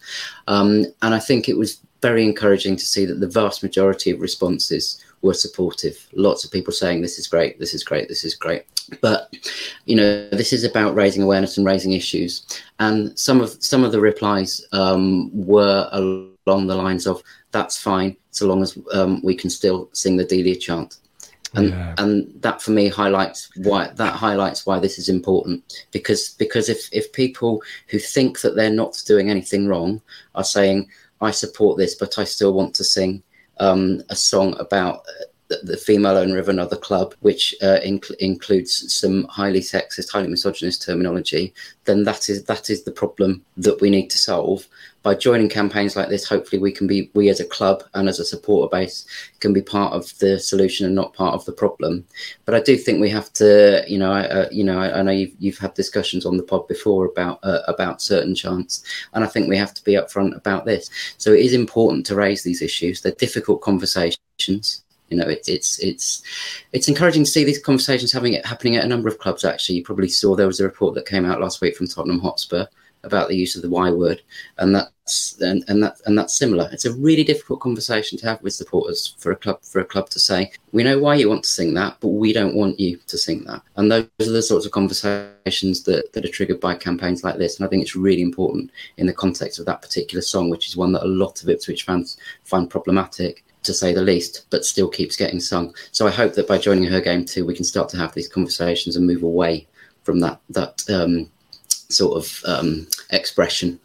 [0.47, 4.19] Um, and I think it was very encouraging to see that the vast majority of
[4.19, 6.07] responses were supportive.
[6.13, 8.65] Lots of people saying, This is great, this is great, this is great.
[9.01, 9.33] But
[9.85, 12.45] you know, this is about raising awareness and raising issues.
[12.79, 18.17] And some of some of the replies um, were along the lines of, That's fine,
[18.31, 20.97] so long as um, we can still sing the Delia chant.
[21.53, 21.95] And yeah.
[21.97, 26.87] and that for me highlights why that highlights why this is important because because if
[26.93, 30.01] if people who think that they're not doing anything wrong
[30.33, 30.89] are saying
[31.21, 33.23] I support this, but I still want to sing
[33.59, 35.05] um, a song about
[35.49, 40.29] uh, the female owner of another club, which uh, inc- includes some highly sexist, highly
[40.29, 41.53] misogynist terminology,
[41.85, 44.67] then that is that is the problem that we need to solve
[45.03, 48.19] by joining campaigns like this, hopefully we can be, we as a club and as
[48.19, 49.05] a supporter base
[49.39, 52.05] can be part of the solution and not part of the problem.
[52.45, 55.01] But I do think we have to, you know, I, uh, you know, I, I,
[55.01, 58.83] know you've, you've had discussions on the pod before about uh, about certain chants,
[59.13, 60.89] and I think we have to be upfront about this.
[61.17, 63.01] So it is important to raise these issues.
[63.01, 66.23] They're difficult conversations you know it's it's it's
[66.71, 69.75] it's encouraging to see these conversations having it happening at a number of clubs actually
[69.75, 72.65] you probably saw there was a report that came out last week from tottenham hotspur
[73.03, 74.21] about the use of the Y word,
[74.57, 76.69] and that's and, and that and that's similar.
[76.71, 80.09] It's a really difficult conversation to have with supporters for a club for a club
[80.11, 82.97] to say, we know why you want to sing that, but we don't want you
[83.07, 83.61] to sing that.
[83.75, 87.57] And those are the sorts of conversations that, that are triggered by campaigns like this.
[87.57, 90.77] And I think it's really important in the context of that particular song, which is
[90.77, 94.89] one that a lot of Ipswich fans find problematic to say the least, but still
[94.89, 95.73] keeps getting sung.
[95.91, 98.27] So I hope that by joining her game too, we can start to have these
[98.27, 99.67] conversations and move away
[100.03, 101.29] from that that um,
[101.91, 103.79] sort of um, expression.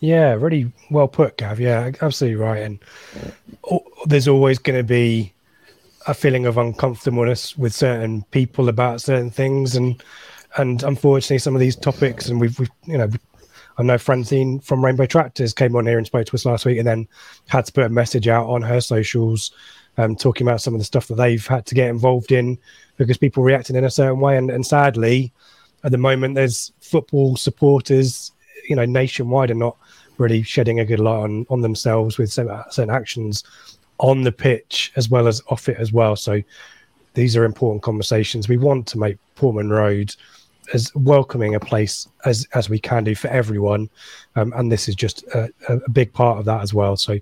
[0.00, 1.58] Yeah, really well put, Gav.
[1.58, 2.62] Yeah, absolutely right.
[2.62, 2.78] And
[4.06, 5.32] there's always going to be
[6.06, 10.02] a feeling of uncomfortableness with certain people about certain things, and
[10.56, 13.10] and unfortunately, some of these topics, and we've, we've you know,
[13.76, 16.78] I know Francine from Rainbow Tractors came on here and spoke to us last week,
[16.78, 17.08] and then
[17.48, 19.50] had to put a message out on her socials,
[19.98, 22.56] um, talking about some of the stuff that they've had to get involved in
[22.96, 25.32] because people reacting in a certain way, and, and sadly,
[25.88, 28.32] at the moment, there's football supporters,
[28.68, 29.74] you know, nationwide are not
[30.18, 33.42] really shedding a good light on on themselves with certain actions
[33.96, 36.14] on the pitch as well as off it as well.
[36.14, 36.42] So
[37.14, 38.50] these are important conversations.
[38.50, 40.14] We want to make Portman Road
[40.74, 43.88] as welcoming a place as as we can do for everyone,
[44.36, 46.98] um, and this is just a, a, big part of that as well.
[46.98, 47.18] So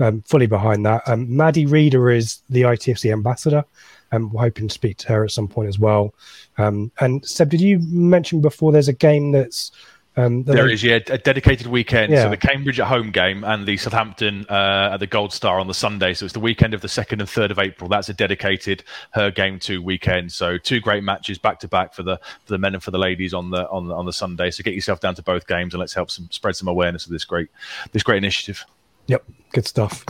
[0.00, 1.02] um, fully behind that.
[1.06, 3.62] Um, Maddie Reeder is the ITFC ambassador.
[4.12, 6.14] Um, we're hoping to speak to her at some point as well.
[6.58, 9.72] Um, and Seb, did you mention before there's a game that's
[10.18, 12.10] um, there is, yeah, a dedicated weekend.
[12.10, 12.22] Yeah.
[12.22, 15.66] So the Cambridge at home game and the Southampton uh, at the Gold Star on
[15.66, 16.14] the Sunday.
[16.14, 17.88] So it's the weekend of the second and third of April.
[17.88, 20.32] That's a dedicated her game too weekend.
[20.32, 22.98] So two great matches back to back for the for the men and for the
[22.98, 24.50] ladies on the on the, on the Sunday.
[24.50, 27.12] So get yourself down to both games and let's help some spread some awareness of
[27.12, 27.48] this great
[27.92, 28.64] this great initiative.
[29.08, 30.04] Yep, good stuff.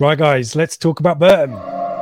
[0.00, 2.01] Right, guys, let's talk about Burton.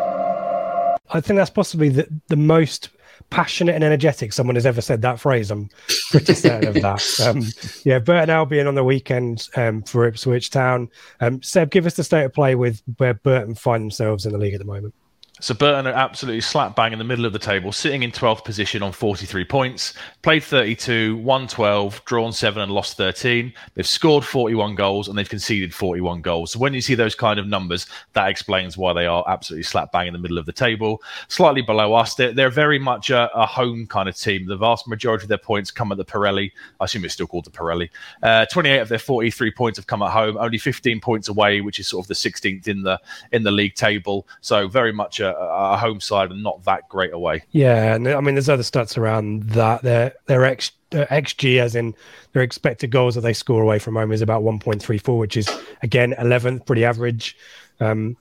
[1.10, 2.90] I think that's possibly the, the most
[3.28, 5.50] passionate and energetic someone has ever said that phrase.
[5.50, 5.68] I'm
[6.10, 7.00] pretty certain of that.
[7.20, 7.42] Um,
[7.84, 10.88] yeah, Burton Albion on the weekend um, for Ipswich Town.
[11.20, 14.38] Um, Seb, give us the state of play with where Burton find themselves in the
[14.38, 14.94] league at the moment.
[15.40, 18.44] So Burton are absolutely slap bang in the middle of the table, sitting in 12th
[18.44, 19.94] position on 43 points.
[20.20, 23.50] Played 32, won 12, drawn 7 and lost 13.
[23.74, 26.52] They've scored 41 goals and they've conceded 41 goals.
[26.52, 29.92] So when you see those kind of numbers, that explains why they are absolutely slap
[29.92, 31.02] bang in the middle of the table.
[31.28, 34.46] Slightly below us, they're, they're very much a, a home kind of team.
[34.46, 36.52] The vast majority of their points come at the Pirelli.
[36.80, 37.88] I assume it's still called the Pirelli.
[38.22, 41.80] Uh, 28 of their 43 points have come at home, only 15 points away, which
[41.80, 43.00] is sort of the 16th in the
[43.32, 44.26] in the league table.
[44.42, 47.42] So very much a a, home side and not that great away.
[47.50, 49.82] Yeah, and I mean, there's other stats around that.
[49.82, 51.94] Their their X xG, as in
[52.32, 55.48] their expected goals that they score away from home, is about 1.34, which is
[55.82, 57.36] again 11th, pretty average.
[57.80, 58.16] Um,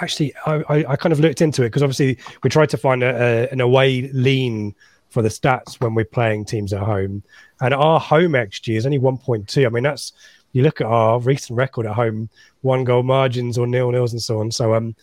[0.00, 3.02] actually, I, I, I, kind of looked into it because obviously we tried to find
[3.02, 4.74] a, a, an away lean
[5.08, 7.22] for the stats when we're playing teams at home,
[7.60, 9.66] and our home xG is only 1.2.
[9.66, 10.12] I mean, that's
[10.52, 12.28] you look at our recent record at home,
[12.62, 14.50] one goal margins or nil nils and so on.
[14.50, 14.94] So, um,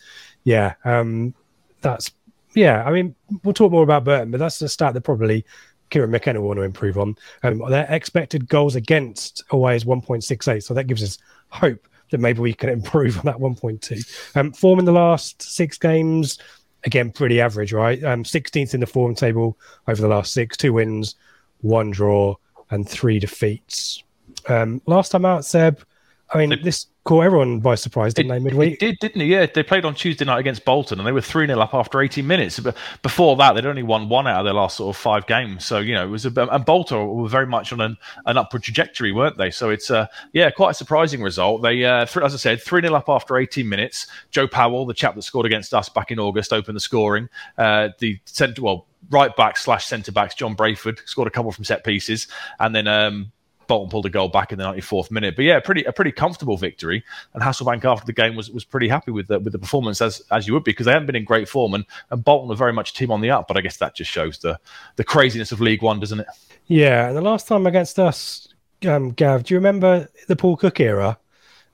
[0.44, 1.34] yeah, um,
[1.80, 2.10] that's
[2.54, 2.84] yeah.
[2.84, 3.14] I mean,
[3.44, 5.44] we'll talk more about Burton, but that's the stat that probably
[5.90, 7.16] Kieran McKenna want to improve on.
[7.42, 12.40] Um, their expected goals against away is 1.68, so that gives us hope that maybe
[12.40, 14.36] we can improve on that 1.2.
[14.36, 16.38] Um, form in the last six games,
[16.84, 18.02] again, pretty average, right?
[18.04, 21.16] Um, 16th in the form table over the last six, two wins,
[21.60, 22.34] one draw,
[22.70, 24.02] and three defeats.
[24.48, 25.82] Um, last time out, Seb,
[26.30, 28.44] I mean, this caught everyone by surprise, didn't it, they?
[28.44, 29.26] Midweek, it did, didn't it?
[29.26, 32.02] Yeah, they played on Tuesday night against Bolton, and they were three 0 up after
[32.02, 32.60] eighteen minutes.
[32.60, 35.64] But before that, they'd only won one out of their last sort of five games.
[35.64, 38.62] So you know, it was a, and Bolton were very much on an, an upward
[38.62, 39.50] trajectory, weren't they?
[39.50, 41.62] So it's uh, yeah, quite a surprising result.
[41.62, 44.06] They, uh, th- as I said, three 0 up after eighteen minutes.
[44.30, 47.30] Joe Powell, the chap that scored against us back in August, opened the scoring.
[47.56, 51.64] Uh, the centre, well, right back slash centre backs, John Brayford scored a couple from
[51.64, 52.28] set pieces,
[52.60, 53.32] and then um,
[53.68, 55.36] Bolton pulled a goal back in the 94th minute.
[55.36, 57.04] But yeah, pretty a pretty comfortable victory.
[57.34, 60.20] And Hasselbaink after the game was was pretty happy with the with the performance as
[60.32, 62.56] as you would be because they haven't been in great form and, and Bolton are
[62.56, 63.46] very much a team on the up.
[63.46, 64.58] But I guess that just shows the
[64.96, 66.26] the craziness of League One, doesn't it?
[66.66, 68.48] Yeah, and the last time against us,
[68.86, 71.18] um, Gav, do you remember the Paul Cook era?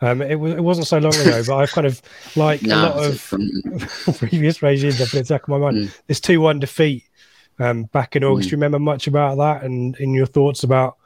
[0.01, 2.03] Um, it, was, it wasn't so long ago, but I've kind of
[2.37, 5.01] like no, a lot of previous regimes.
[5.01, 5.77] I've been back in my mind.
[5.77, 6.01] Mm.
[6.09, 7.05] This two-one defeat
[7.59, 8.49] um, back in August.
[8.49, 8.51] Mm.
[8.51, 10.99] Do you remember much about that and in your thoughts about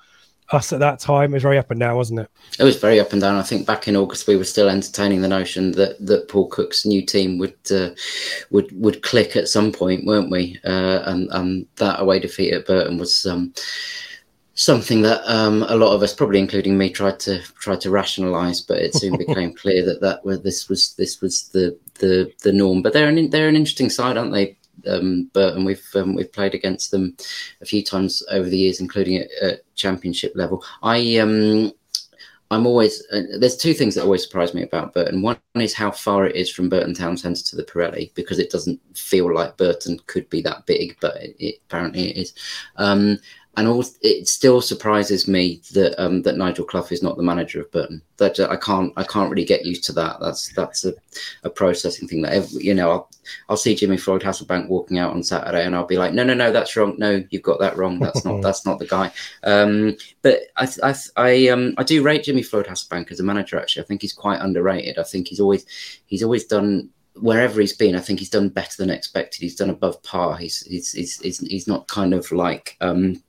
[0.50, 1.32] us at that time.
[1.32, 2.30] It was very up and down, wasn't it?
[2.58, 3.37] It was very up and down.
[3.37, 6.87] I think back in August we were still entertaining the notion that that Paul Cook's
[6.87, 7.90] new team would uh,
[8.50, 10.58] would would click at some point, weren't we?
[10.64, 13.26] Uh, and and that away defeat at Burton was.
[13.26, 13.52] Um,
[14.58, 18.61] something that um, a lot of us, probably including me, tried to tried to rationalise,
[18.61, 22.82] but it soon became clear that that this was this was the the the norm.
[22.82, 24.58] But they're an they're an interesting side, aren't they?
[24.88, 25.64] Um, Burton.
[25.64, 27.16] We've um, we've played against them
[27.61, 30.64] a few times over the years, including at, at championship level.
[30.83, 31.72] I um
[32.51, 35.20] I'm always uh, there's two things that always surprise me about Burton.
[35.20, 38.51] One is how far it is from Burton Town Centre to the Pirelli because it
[38.51, 42.35] doesn't feel like Burton could be that big, but it, it apparently it is.
[42.77, 43.18] Um,
[43.56, 47.61] and also, it still surprises me that um, that Nigel Clough is not the manager
[47.61, 48.00] of Burton.
[48.18, 50.18] That I can't I can't really get used to that.
[50.20, 50.94] That's that's a,
[51.42, 53.11] a processing thing that every, you know I'll,
[53.48, 56.34] I'll see Jimmy Floyd Hasselbaink walking out on Saturday and I'll be like no no
[56.34, 59.11] no that's wrong no you've got that wrong that's not that's not the guy.
[59.42, 63.58] Um, but I I I um I do rate Jimmy Floyd Hasselbaink as a manager
[63.58, 63.82] actually.
[63.82, 64.98] I think he's quite underrated.
[64.98, 65.66] I think he's always
[66.06, 69.40] he's always done wherever he's been, I think he's done better than expected.
[69.40, 70.37] He's done above par.
[70.37, 73.20] He's he's he's he's, he's not kind of like um,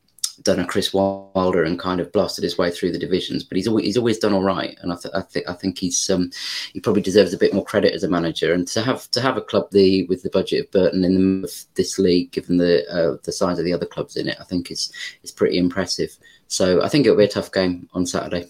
[0.43, 3.67] done a Chris Wilder and kind of blasted his way through the divisions, but he's
[3.67, 6.32] always he's always done all right, and I, th- I think I think he's um,
[6.73, 9.38] he probably deserves a bit more credit as a manager, and to have to have
[9.38, 13.17] a club the with the budget of Burton in the, this league, given the uh,
[13.23, 14.91] the size of the other clubs in it, I think is
[15.23, 16.17] is pretty impressive.
[16.47, 18.47] So I think it'll be a tough game on Saturday.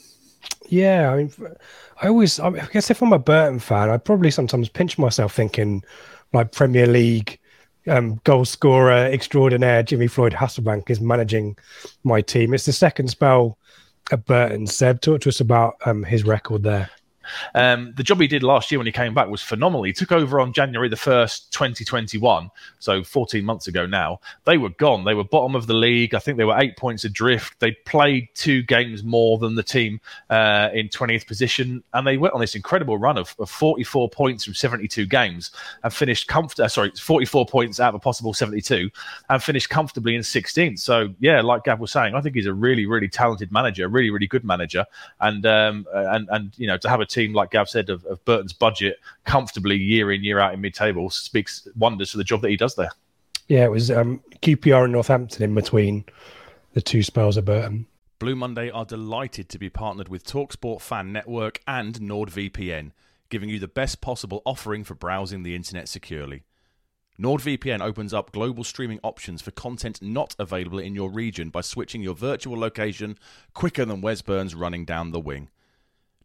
[0.67, 1.33] Yeah, I mean,
[2.01, 5.83] I always I guess if I'm a Burton fan, I probably sometimes pinch myself thinking
[6.33, 7.39] like Premier League
[7.87, 11.57] um, goal scorer extraordinaire Jimmy Floyd Hasselbaink is managing
[12.03, 12.53] my team.
[12.53, 13.57] It's the second spell
[14.11, 14.67] at Burton.
[14.67, 16.89] Seb, talk to us about um, his record there.
[17.55, 19.83] Um, the job he did last year when he came back was phenomenal.
[19.83, 24.19] He took over on January the 1st, 2021, so 14 months ago now.
[24.45, 25.03] They were gone.
[25.03, 26.13] They were bottom of the league.
[26.13, 27.59] I think they were eight points adrift.
[27.59, 32.33] They played two games more than the team uh, in 20th position, and they went
[32.33, 35.51] on this incredible run of, of 44 points from 72 games
[35.83, 36.65] and finished comfortably.
[36.65, 38.89] Uh, sorry, 44 points out of a possible 72
[39.29, 40.79] and finished comfortably in 16th.
[40.79, 44.09] So, yeah, like Gav was saying, I think he's a really, really talented manager, really,
[44.09, 44.85] really good manager.
[45.19, 48.05] And, um, and, and you know, to have a team team, like Gav said, of,
[48.05, 52.23] of Burton's budget comfortably year in, year out in mid table speaks wonders for the
[52.23, 52.91] job that he does there.
[53.47, 56.05] Yeah, it was um, QPR and Northampton in between
[56.73, 57.87] the two spells of Burton.
[58.19, 62.91] Blue Monday are delighted to be partnered with Talksport Fan Network and NordVPN,
[63.29, 66.43] giving you the best possible offering for browsing the internet securely.
[67.19, 72.01] NordVPN opens up global streaming options for content not available in your region by switching
[72.01, 73.17] your virtual location
[73.53, 75.49] quicker than Wes Burns running down the wing.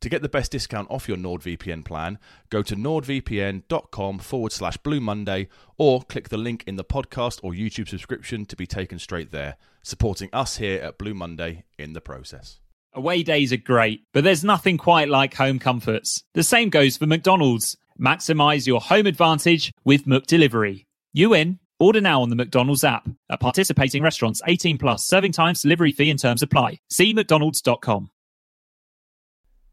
[0.00, 2.18] To get the best discount off your NordVPN plan,
[2.50, 7.52] go to nordvpn.com forward slash Blue Monday or click the link in the podcast or
[7.52, 12.00] YouTube subscription to be taken straight there, supporting us here at Blue Monday in the
[12.00, 12.60] process.
[12.92, 16.24] Away days are great, but there's nothing quite like home comforts.
[16.34, 17.76] The same goes for McDonald's.
[18.00, 20.86] Maximize your home advantage with McDelivery.
[21.12, 21.58] You in?
[21.78, 23.08] Order now on the McDonald's app.
[23.30, 26.78] At participating restaurants, 18 plus, serving times, delivery fee and terms apply.
[26.88, 28.10] See McDonald's.com.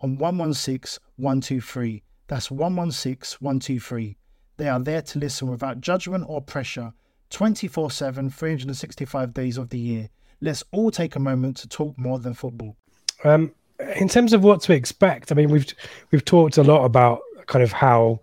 [0.00, 2.02] on 116 123.
[2.26, 4.16] That's 116 123.
[4.56, 6.92] They are there to listen without judgment or pressure
[7.30, 10.08] 24 7, 365 days of the year.
[10.40, 12.76] Let's all take a moment to talk more than football.
[13.24, 13.52] Um,
[13.96, 15.66] in terms of what to expect, I mean, we've
[16.10, 18.20] we've talked a lot about kind of how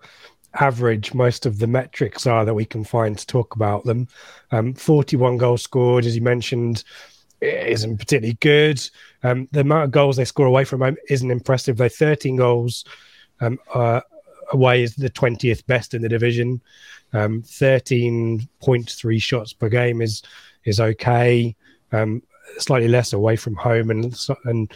[0.56, 4.08] average most of the metrics are that we can find to talk about them.
[4.52, 6.84] Um, 41 goals scored, as you mentioned,
[7.46, 8.82] isn't particularly good.
[9.24, 11.78] Um, the amount of goals they score away from home isn't impressive.
[11.78, 12.86] They're 13 goals
[13.42, 14.02] um, uh,
[14.52, 16.62] away is the 20th best in the division.
[17.14, 20.22] Um, 13.3 shots per game is
[20.66, 21.56] is okay.
[21.92, 22.24] Um,
[22.58, 24.72] slightly less away from home, and and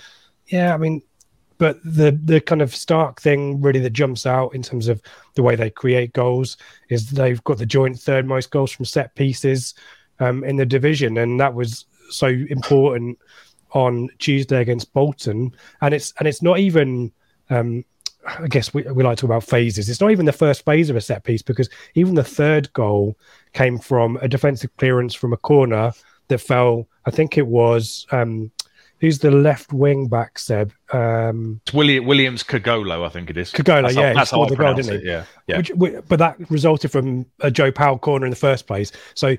[0.48, 1.02] yeah, I mean,
[1.58, 5.02] but the the kind of stark thing really that jumps out in terms of
[5.36, 6.58] the way they create goals
[6.90, 9.74] is they've got the joint third most goals from set pieces
[10.20, 13.20] um, in the division, and that was so important
[13.72, 17.12] on Tuesday against Bolton, and it's and it's not even.
[17.50, 17.86] Um,
[18.26, 19.90] I guess we, we like to talk about phases.
[19.90, 23.18] It's not even the first phase of a set piece because even the third goal
[23.54, 25.94] came from a defensive clearance from a corner
[26.28, 26.88] that fell.
[27.06, 28.52] I think it was um,
[29.00, 30.74] who's the left wing back, Seb?
[30.92, 33.52] Um, it's William, Williams Kokolo, I think it is.
[33.52, 35.08] Kokolo, that's yeah, how, that's how the goal, didn't he?
[35.08, 35.58] Yeah, yeah.
[35.58, 38.92] Which, but that resulted from a Joe Powell corner in the first place.
[39.14, 39.38] So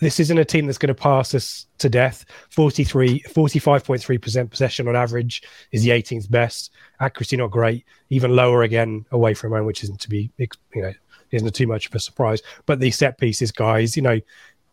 [0.00, 2.24] this isn't a team that's going to pass us to death.
[2.50, 5.42] 43, 45.3% possession on average
[5.72, 6.72] is the 18th best.
[7.00, 10.92] Accuracy not great, even lower again away from home, which isn't to be, you know,
[11.30, 12.42] isn't too much of a surprise.
[12.66, 14.20] But these set pieces, guys, you know,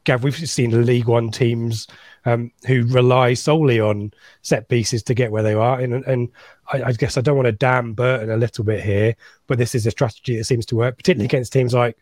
[0.05, 1.87] Gav, we've seen League One teams
[2.25, 4.11] um, who rely solely on
[4.41, 6.29] set pieces to get where they are, and, and
[6.73, 9.15] I, I, guess I don't want to damn Burton a little bit here,
[9.47, 11.97] but this is a strategy that seems to work, particularly against teams like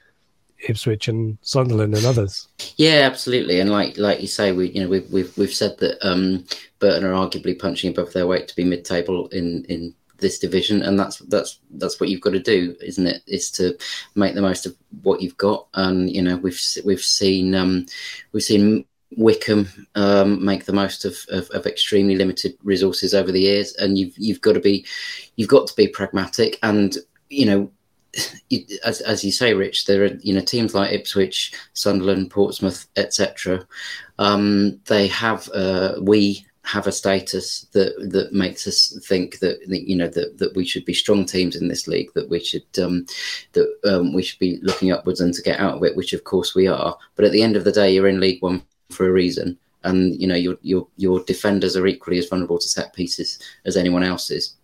[0.68, 2.48] Ipswich and Sunderland and others.
[2.78, 5.98] Yeah, absolutely, and like like you say, we you know we've we've, we've said that
[6.08, 6.46] um,
[6.80, 10.98] Burton are arguably punching above their weight to be mid-table in in this division, and
[10.98, 13.22] that's that's that's what you've got to do, isn't it?
[13.28, 13.78] Is to
[14.16, 17.86] make the most of what you've got, and you know we've we've seen um,
[18.32, 18.86] we've seen
[19.18, 23.98] Wycombe um, make the most of, of, of, extremely limited resources over the years, and
[23.98, 24.86] you've you've got to be
[25.36, 26.98] you've got to be pragmatic, and
[27.30, 27.72] you know.
[28.84, 33.66] As, as you say, Rich, there are you know teams like Ipswich, Sunderland, Portsmouth, etc.
[34.20, 39.96] Um, they have uh, we have a status that that makes us think that you
[39.96, 43.06] know that, that we should be strong teams in this league that we should um,
[43.54, 46.24] that um, we should be looking upwards and to get out of it which of
[46.24, 49.08] course we are but at the end of the day you're in league one for
[49.08, 52.94] a reason and you know your your your defenders are equally as vulnerable to set
[52.94, 54.56] pieces as anyone else is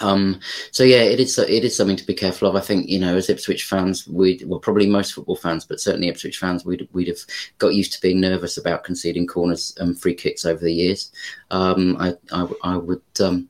[0.00, 0.40] um,
[0.70, 2.56] so yeah, it is it is something to be careful of.
[2.56, 6.08] I think you know, as Ipswich fans, we well probably most football fans, but certainly
[6.08, 7.20] Ipswich fans, we'd we'd have
[7.58, 11.12] got used to being nervous about conceding corners and free kicks over the years.
[11.50, 13.48] Um, I, I, I would um,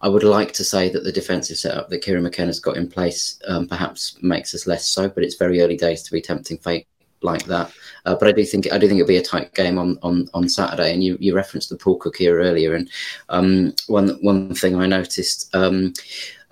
[0.00, 3.38] I would like to say that the defensive setup that Kieran McKenna's got in place
[3.46, 6.86] um, perhaps makes us less so, but it's very early days to be tempting fate
[7.22, 7.72] like that.
[8.04, 10.28] Uh, but I do think I do think it'll be a tight game on on,
[10.34, 10.92] on Saturday.
[10.92, 12.88] And you, you referenced the Paul Cook here earlier, and
[13.28, 15.92] um, one one thing I noticed um,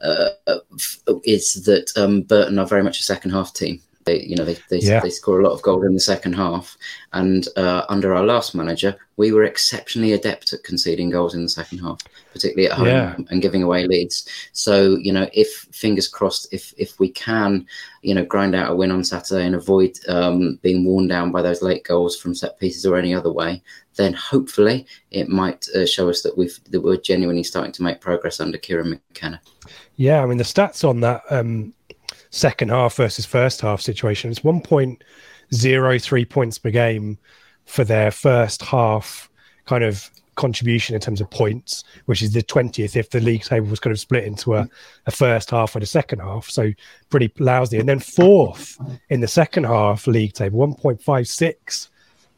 [0.03, 0.29] uh,
[1.25, 3.81] is that um, Burton are very much a second half team.
[4.07, 5.01] They, you know, they they, yeah.
[5.01, 6.77] they score a lot of goals in the second half.
[7.13, 11.49] And uh, under our last manager, we were exceptionally adept at conceding goals in the
[11.49, 12.01] second half,
[12.33, 13.17] particularly at home yeah.
[13.31, 14.29] and giving away leads.
[14.53, 17.67] So, you know, if fingers crossed, if if we can,
[18.03, 21.43] you know, grind out a win on Saturday and avoid um, being worn down by
[21.43, 23.61] those late goals from set pieces or any other way,
[23.97, 28.01] then hopefully it might uh, show us that we've that we're genuinely starting to make
[28.01, 29.41] progress under Kieran McKenna.
[29.97, 31.75] Yeah, I mean the stats on that um,
[32.37, 34.31] second half versus first half situation.
[34.31, 37.19] It's 1.03 points per game
[37.65, 39.31] for their first half
[39.65, 43.67] kind of contribution in terms of points, which is the 20th if the league table
[43.69, 44.69] was kind of split into a,
[45.07, 46.49] a first half and a second half.
[46.49, 46.73] So
[47.09, 47.79] pretty lousy.
[47.79, 48.79] And then fourth
[49.09, 51.89] in the second half league table, 1.56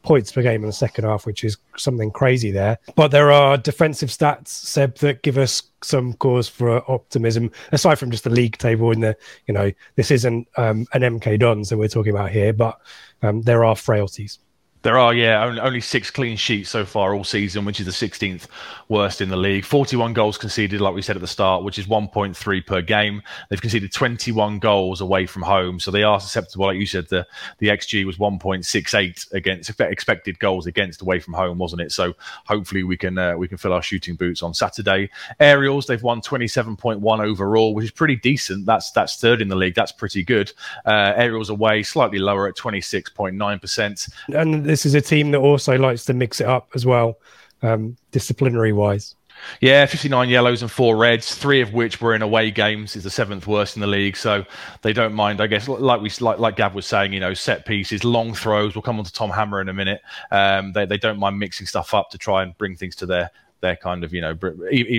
[0.01, 2.77] points per game in the second half, which is something crazy there.
[2.95, 8.11] But there are defensive stats, Seb, that give us some cause for optimism, aside from
[8.11, 11.77] just the league table and the, you know, this isn't um, an MK Dons that
[11.77, 12.79] we're talking about here, but
[13.21, 14.39] um, there are frailties.
[14.81, 18.47] There are, yeah, only, six clean sheets so far all season, which is the 16th
[18.87, 19.65] worst in the league.
[19.65, 23.21] 41 goals conceded, like we said at the start, which is 1.3 per game.
[23.49, 26.67] They've conceded 21 goals away from home, so they are susceptible.
[26.67, 27.27] Like you said, the
[27.57, 31.91] the xG was 1.68 against expected goals against away from home, wasn't it?
[31.91, 32.13] So
[32.45, 35.09] hopefully we can uh, we can fill our shooting boots on Saturday.
[35.39, 38.65] Aerials, they've won 27.1 overall, which is pretty decent.
[38.65, 39.75] That's that's third in the league.
[39.75, 40.53] That's pretty good.
[40.85, 44.07] Uh, aerials away, slightly lower at 26.9 percent.
[44.29, 47.17] And this is a team that also likes to mix it up as well,
[47.63, 49.15] um, disciplinary wise.
[49.61, 53.09] Yeah, 59 yellows and four reds, three of which were in away games, is the
[53.09, 54.17] seventh worst in the league.
[54.17, 54.45] So
[54.81, 57.65] they don't mind, I guess, like we like, like Gav was saying, you know, set
[57.65, 58.75] pieces, long throws.
[58.75, 60.01] We'll come on to Tom Hammer in a minute.
[60.29, 63.31] Um, they, they don't mind mixing stuff up to try and bring things to their,
[63.61, 64.37] their kind of, you know,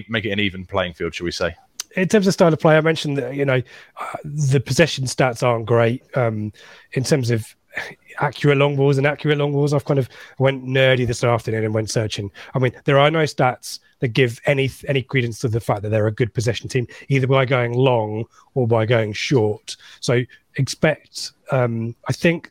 [0.08, 1.54] make it an even playing field, shall we say
[1.96, 3.60] in terms of style of play, I mentioned that you know
[4.00, 6.04] uh, the possession stats aren't great.
[6.16, 6.52] Um,
[6.92, 7.56] in terms of
[8.18, 9.72] accurate long balls and accurate long balls.
[9.72, 10.08] I've kind of
[10.38, 12.30] went nerdy this afternoon and went searching.
[12.54, 15.90] I mean, there are no stats that give any any credence to the fact that
[15.90, 18.24] they're a good possession team, either by going long
[18.54, 19.76] or by going short.
[20.00, 20.22] So
[20.56, 22.50] expect, um, I think.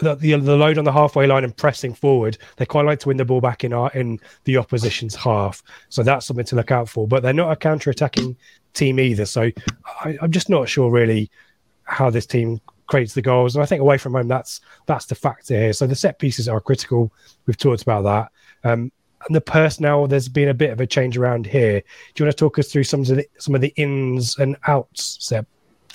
[0.00, 3.08] The, the, the load on the halfway line and pressing forward, they quite like to
[3.08, 5.64] win the ball back in our in the opposition's half.
[5.88, 7.08] So that's something to look out for.
[7.08, 8.36] But they're not a counter-attacking
[8.74, 9.26] team either.
[9.26, 9.50] So
[10.04, 11.28] I, I'm just not sure really
[11.82, 13.54] how this team creates the goals.
[13.54, 15.72] And I think away from home, that's that's the factor here.
[15.72, 17.12] So the set pieces are critical.
[17.46, 18.68] We've talked about that.
[18.68, 18.92] Um,
[19.26, 21.80] and the personnel, there's been a bit of a change around here.
[21.80, 24.56] Do you want to talk us through some of the some of the ins and
[24.66, 25.46] outs, Seb?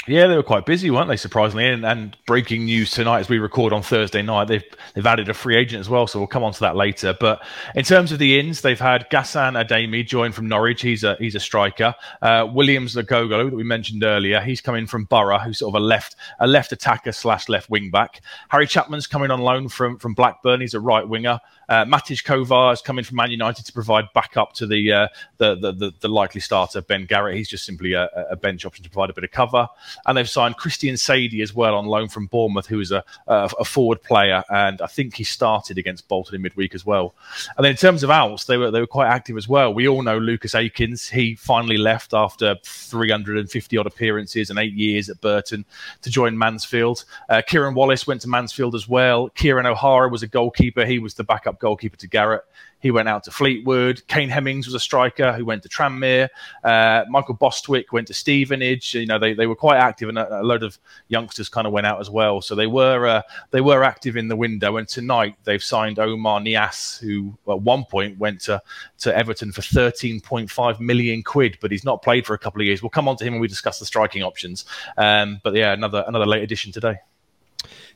[0.07, 1.17] Yeah, they were quite busy, weren't they?
[1.17, 4.63] Surprisingly, and, and, breaking news tonight as we record on Thursday night, they've
[4.95, 6.07] they've added a free agent as well.
[6.07, 7.15] So we'll come on to that later.
[7.19, 7.43] But
[7.75, 10.81] in terms of the ins, they've had Ghassan Ahadme join from Norwich.
[10.81, 11.93] He's a he's a striker.
[12.21, 15.85] Uh, Williams Kokolo that we mentioned earlier, he's coming from Borough, who's sort of a
[15.85, 18.21] left a left attacker slash left wing back.
[18.47, 20.61] Harry Chapman's coming on loan from from Blackburn.
[20.61, 21.39] He's a right winger.
[21.69, 25.07] Uh, Matej Kovar is coming from Man United to provide backup to the, uh,
[25.37, 27.35] the, the, the, the likely starter Ben Garratt.
[27.35, 29.67] He's just simply a, a, bench option to provide a bit of cover.
[30.05, 33.49] And they've signed Christian Saydee as well on loan from Bournemouth, who is a, a,
[33.59, 37.13] a forward player, and I think he started against Bolton in midweek as well.
[37.55, 39.73] And then in terms of outs, they were they were quite active as well.
[39.73, 41.07] We all know Lucas Akins.
[41.07, 45.65] He finally left after 350 odd appearances and eight years at Burton
[46.01, 47.05] to join Mansfield.
[47.29, 49.29] Uh, Kieran Wallace went to Mansfield as well.
[49.29, 50.85] Kieran O'Hara was a goalkeeper.
[50.85, 52.41] He was the backup goalkeeper to Garratt.
[52.79, 54.07] He went out to Fleetwood.
[54.07, 56.29] Kane Hemmings was a striker who went to Tranmere.
[56.63, 58.93] Uh, Michael Bostwick went to Stevenage.
[58.93, 60.79] You know, they, they were quite active, and a, a load of
[61.09, 62.41] youngsters kind of went out as well.
[62.41, 64.77] So they were uh, they were active in the window.
[64.77, 68.61] And tonight they've signed Oumar Niasse, who at one point went to,
[68.99, 72.81] to Everton for 13.5 million quid, but he's not played for a couple of years.
[72.81, 74.63] We'll come on to him when we discuss the striking options.
[74.97, 76.95] Um, but yeah, another another late addition today.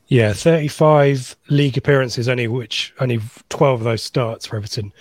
[0.07, 4.91] Yeah, 35 league appearances, only which only 12 of those starts for Everton,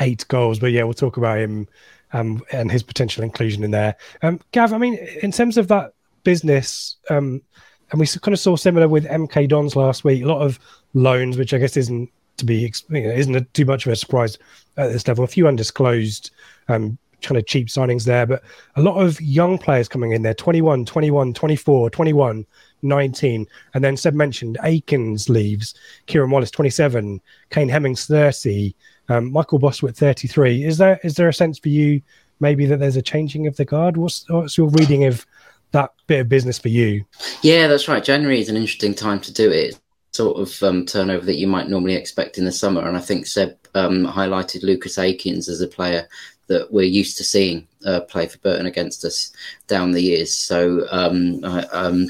[0.00, 0.58] eight goals.
[0.58, 1.68] But yeah, we'll talk about him
[2.12, 3.96] um, and his potential inclusion in there.
[4.22, 5.92] Um, Gav, I mean, in terms of that
[6.22, 7.42] business, um,
[7.90, 10.22] and we kind of saw similar with MK Dons last week.
[10.22, 10.58] A lot of
[10.94, 14.38] loans, which I guess isn't to be you know, isn't too much of a surprise
[14.76, 15.24] at this level.
[15.24, 16.30] A few undisclosed
[16.68, 18.42] um, kind of cheap signings there, but
[18.76, 22.46] a lot of young players coming in there 21, 21, 24, 21,
[22.82, 23.46] 19.
[23.74, 25.74] And then Seb mentioned Akins leaves,
[26.06, 27.20] Kieran Wallace 27,
[27.50, 28.74] Kane Hemmings 30,
[29.08, 30.64] um, Michael Bostwick 33.
[30.64, 32.00] Is there is there a sense for you
[32.40, 33.96] maybe that there's a changing of the guard?
[33.96, 35.26] What's, what's your reading of
[35.72, 37.04] that bit of business for you?
[37.42, 38.02] Yeah, that's right.
[38.02, 39.78] January is an interesting time to do it.
[40.12, 42.86] Sort of um, turnover that you might normally expect in the summer.
[42.86, 46.08] And I think Seb um, highlighted Lucas Akins as a player
[46.46, 49.32] that we're used to seeing uh, play for Burton against us
[49.66, 50.34] down the years.
[50.34, 52.08] So um, I um,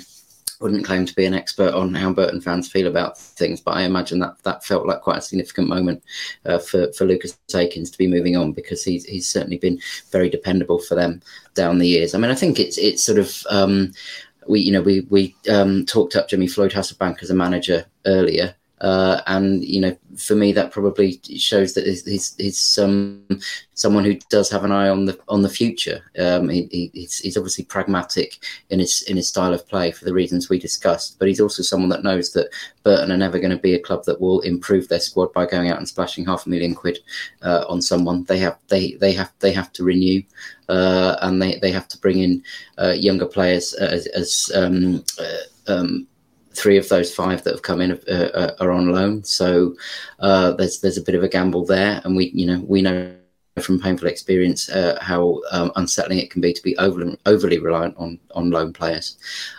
[0.61, 3.83] wouldn't claim to be an expert on how Burton fans feel about things, but I
[3.83, 6.03] imagine that that felt like quite a significant moment
[6.47, 9.79] uh, for for Lucas Akins to be moving on because he's he's certainly been
[10.11, 11.21] very dependable for them
[11.55, 12.15] down the years.
[12.15, 13.43] I mean, I think it's it's sort of.
[13.51, 13.93] Um,
[14.47, 18.55] we, you know, we we um, talked up Jimmy Floyd Hasselbaink as a manager earlier,
[18.81, 23.25] uh, and you know, for me, that probably shows that he's, he's um,
[23.75, 26.03] someone who does have an eye on the on the future.
[26.19, 30.13] Um, he, he's, he's, obviously pragmatic in his in his style of play for the
[30.13, 32.51] reasons we discussed, but he's also someone that knows that
[32.83, 35.71] Burton are never going to be a club that will improve their squad by going
[35.71, 36.99] out and splashing half a million quid
[37.43, 38.25] uh, on someone.
[38.25, 40.23] They have they they have they have to renew.
[40.67, 42.43] Uh, and they, they have to bring in
[42.79, 46.07] uh, younger players as, as um, uh, um,
[46.55, 49.25] three of those five that have come in are, uh, uh, are on loan.
[49.25, 49.75] So
[50.21, 53.15] uh, there's there's a bit of a gamble there, and we you know we know
[53.63, 57.97] from painful experience uh, how um, unsettling it can be to be overly, overly reliant
[57.97, 59.17] on on loan players.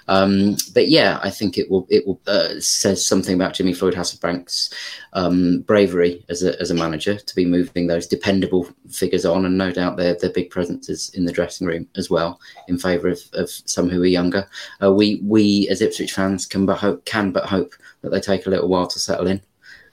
[0.09, 3.93] Um, but yeah, I think it will it will uh, says something about Jimmy Floyd
[3.93, 4.73] Hasselbaink's
[5.13, 9.57] um, bravery as a as a manager to be moving those dependable figures on, and
[9.57, 13.21] no doubt their their big presences in the dressing room as well in favour of,
[13.33, 14.45] of some who are younger.
[14.83, 18.45] Uh, we we as Ipswich fans can but hope can but hope that they take
[18.45, 19.41] a little while to settle in,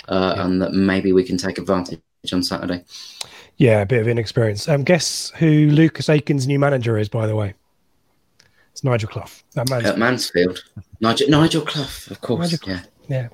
[0.08, 0.44] uh, yeah.
[0.44, 2.00] and that maybe we can take advantage
[2.32, 2.84] on Saturday.
[3.56, 4.68] Yeah, a bit of inexperience.
[4.68, 7.54] Um, guess who Lucas Akins' new manager is, by the way?
[8.72, 9.26] It's Nigel Clough.
[9.54, 9.92] That Mansfield.
[9.92, 10.64] At Mansfield.
[11.00, 12.56] Nigel, Nigel Clough, of course.
[12.58, 12.80] Clough.
[13.08, 13.28] Yeah.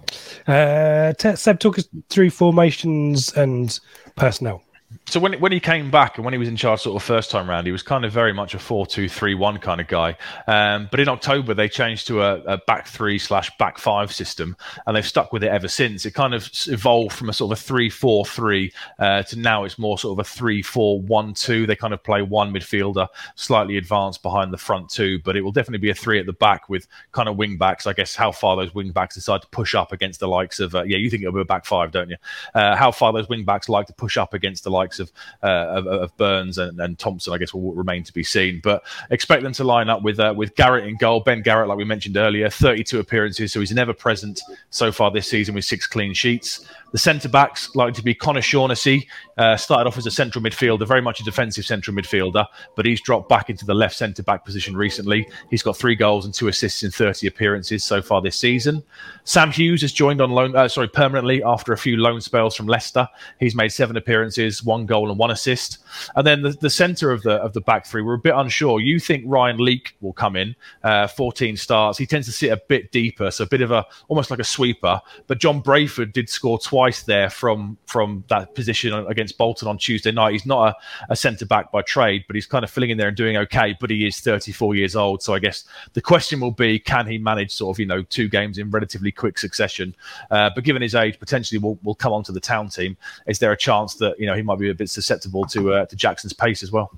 [0.46, 1.12] Yeah.
[1.16, 3.78] Uh, Seb, talk us through formations and
[4.16, 4.62] personnel
[5.08, 7.30] so when when he came back and when he was in charge sort of first
[7.30, 9.88] time round, he was kind of very much a four two three one kind of
[9.88, 10.16] guy.
[10.46, 14.56] Um, but in October they changed to a, a, back three slash back five system,
[14.86, 16.04] and they've stuck with it ever since.
[16.04, 19.64] It kind of evolved from a sort of a three four three uh, to now
[19.64, 21.66] it's more sort of a three four one two.
[21.66, 25.52] They kind of play one midfielder slightly advanced behind the front two, but it will
[25.52, 27.86] definitely be a three at the back with kind of wing backs.
[27.86, 30.74] I guess how far those wing backs decide to push up against the likes of
[30.74, 32.16] uh, yeah, you think it'll be a back five, don't you?
[32.54, 35.46] Uh, how far those wing backs like to push up against the likes of uh,
[35.46, 38.60] of, of, Burns and, and, Thompson, I guess, will remain to be seen.
[38.62, 41.20] But expect them to line up with uh, with Garratt in goal.
[41.20, 44.40] Ben Garratt, like we mentioned earlier, 32 appearances, so he's never present
[44.70, 46.66] so far this season with six clean sheets.
[46.92, 49.08] The centre backs likely to be Conor Shaughnessy.
[49.36, 52.44] Uh, started off as a central midfielder, very much a defensive central midfielder,
[52.74, 55.28] but he's dropped back into the left centre back position recently.
[55.50, 58.82] He's got three goals and two assists in 30 appearances so far this season.
[59.24, 62.66] Sam Hughes has joined on loan, uh, sorry, permanently after a few loan spells from
[62.66, 63.06] Leicester.
[63.38, 65.78] He's made seven appearances, one goal and one assist.
[66.16, 68.80] And then the, the centre of the of the back three, we're a bit unsure.
[68.80, 71.98] You think Ryan Leake will come in, uh, 14 starts.
[71.98, 74.44] He tends to sit a bit deeper, so a bit of a almost like a
[74.44, 75.00] sweeper.
[75.26, 80.10] But John Brayford did score twice there from from that position against Bolton on Tuesday
[80.10, 80.32] night.
[80.32, 83.08] He's not a, a centre back by trade, but he's kind of filling in there
[83.08, 83.76] and doing okay.
[83.78, 87.18] But he is 34 years old, so I guess the question will be, can he
[87.18, 89.94] manage sort of you know two games in relatively quick succession?
[90.30, 92.96] Uh, but given his age, potentially will will come onto the town team.
[93.26, 95.86] Is there a chance that you know he might be a bit susceptible to uh,
[95.86, 96.90] to Jackson's pace as well?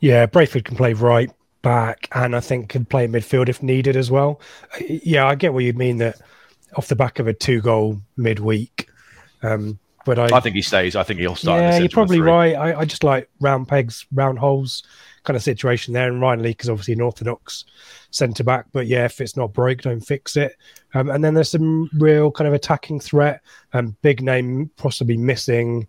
[0.00, 1.30] Yeah, Brayford can play right
[1.62, 4.40] back, and I think can play midfield if needed as well.
[4.80, 6.20] Yeah, I get what you mean that
[6.76, 8.88] off the back of a two goal midweek.
[9.42, 10.96] Um, but I, I think he stays.
[10.96, 11.60] I think he'll start.
[11.60, 12.54] Yeah, you're probably right.
[12.54, 14.82] I, I just like round pegs, round holes
[15.24, 16.08] kind of situation there.
[16.08, 17.64] And Ryan Leake is obviously an orthodox
[18.10, 20.56] centre back, but yeah, if it's not broke, don't fix it.
[20.94, 23.42] Um, and then there's some real kind of attacking threat
[23.74, 25.86] and um, big name possibly missing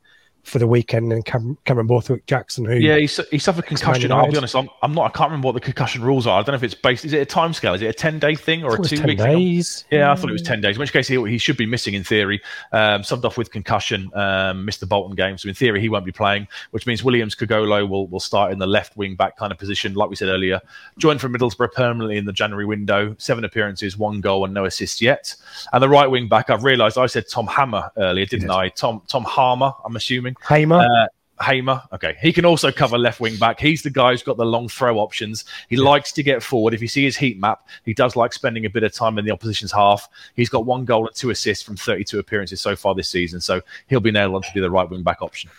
[0.49, 4.11] for the weekend and Cam- Cameron Borthwick Jackson, who yeah, he, he suffered concussion.
[4.11, 5.05] I'll be honest, I'm, I'm not.
[5.05, 6.39] I can't remember what the concussion rules are.
[6.39, 7.05] I don't know if it's based.
[7.05, 7.73] Is it a time scale?
[7.73, 9.83] Is it a ten day thing or a two week days?
[9.83, 9.99] Thing?
[9.99, 10.75] Yeah, I thought it was ten days.
[10.75, 12.41] In which case, he, he should be missing in theory.
[12.71, 16.05] Um, subbed off with concussion, um, missed the Bolton game, so in theory he won't
[16.05, 16.47] be playing.
[16.71, 19.93] Which means Williams Kokolo will will start in the left wing back kind of position,
[19.93, 20.59] like we said earlier.
[20.97, 23.15] Joined from Middlesbrough permanently in the January window.
[23.19, 25.35] Seven appearances, one goal, and no assists yet.
[25.73, 28.69] And the right wing back, I've realised I said Tom Hammer earlier, didn't I?
[28.69, 30.35] Tom Tom Harmer, I'm assuming.
[30.47, 30.77] Hamer.
[30.77, 31.07] Uh,
[31.41, 31.81] Hamer.
[31.93, 32.17] Okay.
[32.21, 33.59] He can also cover left wing back.
[33.59, 35.45] He's the guy who's got the long throw options.
[35.69, 35.83] He yeah.
[35.83, 36.73] likes to get forward.
[36.73, 39.25] If you see his heat map, he does like spending a bit of time in
[39.25, 40.07] the opposition's half.
[40.35, 43.39] He's got one goal and two assists from 32 appearances so far this season.
[43.41, 45.49] So he'll be nailed on to be the right wing back option.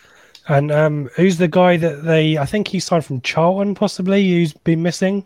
[0.47, 4.53] And um, who's the guy that they, I think he signed from Charlton possibly, who's
[4.53, 5.25] been missing?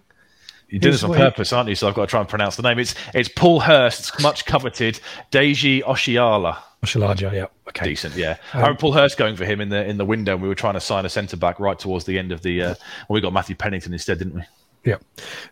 [0.69, 1.75] You did this on purpose, aren't you?
[1.75, 2.79] So I've got to try and pronounce the name.
[2.79, 4.99] It's it's Paul Hurst's much coveted
[5.31, 6.57] Deji Oshilaja.
[7.33, 8.31] Yeah, okay, decent, yeah.
[8.31, 10.47] Um, I remember Paul Hurst going for him in the in the window, and we
[10.47, 12.61] were trying to sign a centre back right towards the end of the.
[12.61, 12.75] Uh,
[13.07, 14.41] well, we got Matthew Pennington instead, didn't we?
[14.83, 14.97] Yeah.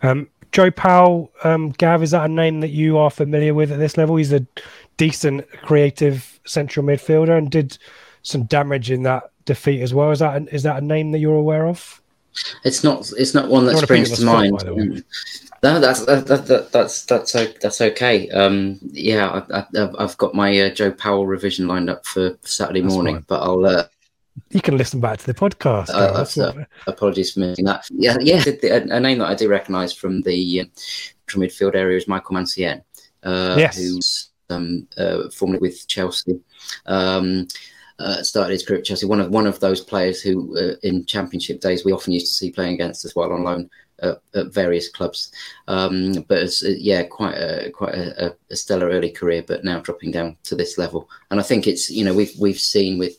[0.01, 3.79] Um, Joe Powell, um, Gav, is that a name that you are familiar with at
[3.79, 4.15] this level?
[4.15, 4.45] He's a
[4.97, 7.77] decent, creative central midfielder and did
[8.21, 10.11] some damage in that defeat as well.
[10.11, 12.01] Is that is that a name that you're aware of?
[12.63, 13.11] It's not.
[13.17, 14.59] It's not one that springs to mind.
[14.59, 14.75] Spot,
[15.63, 18.29] no, that's that, that, that's that's that's okay.
[18.29, 19.65] Um, yeah, I,
[19.99, 23.25] have got my uh, Joe Powell revision lined up for Saturday that's morning, fine.
[23.27, 23.65] but I'll.
[23.65, 23.85] Uh,
[24.49, 25.89] you can listen back to the podcast.
[25.89, 27.87] Uh, uh, apologies for missing that.
[27.91, 28.43] Yeah, yeah.
[28.63, 30.65] A, a name that I do recognise from the uh,
[31.29, 32.83] midfield area is Michael Mancienne,
[33.23, 33.77] uh, yes.
[33.77, 36.39] who's um, uh, formerly with Chelsea.
[36.85, 37.47] Um,
[37.99, 39.05] uh, started his career at Chelsea.
[39.05, 42.33] One of one of those players who, uh, in Championship days, we often used to
[42.33, 43.69] see playing against as well on loan
[44.03, 45.31] at, at various clubs.
[45.67, 50.11] Um, but uh, yeah, quite a quite a, a, stellar early career, but now dropping
[50.11, 51.09] down to this level.
[51.31, 53.17] And I think it's you know we've we've seen with.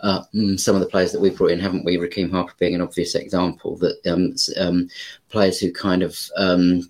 [0.00, 1.96] Uh, mm, some of the players that we've brought in, haven't we?
[1.96, 4.86] Rekeem Harper being an obvious example that um, um,
[5.30, 6.82] players who kind of um,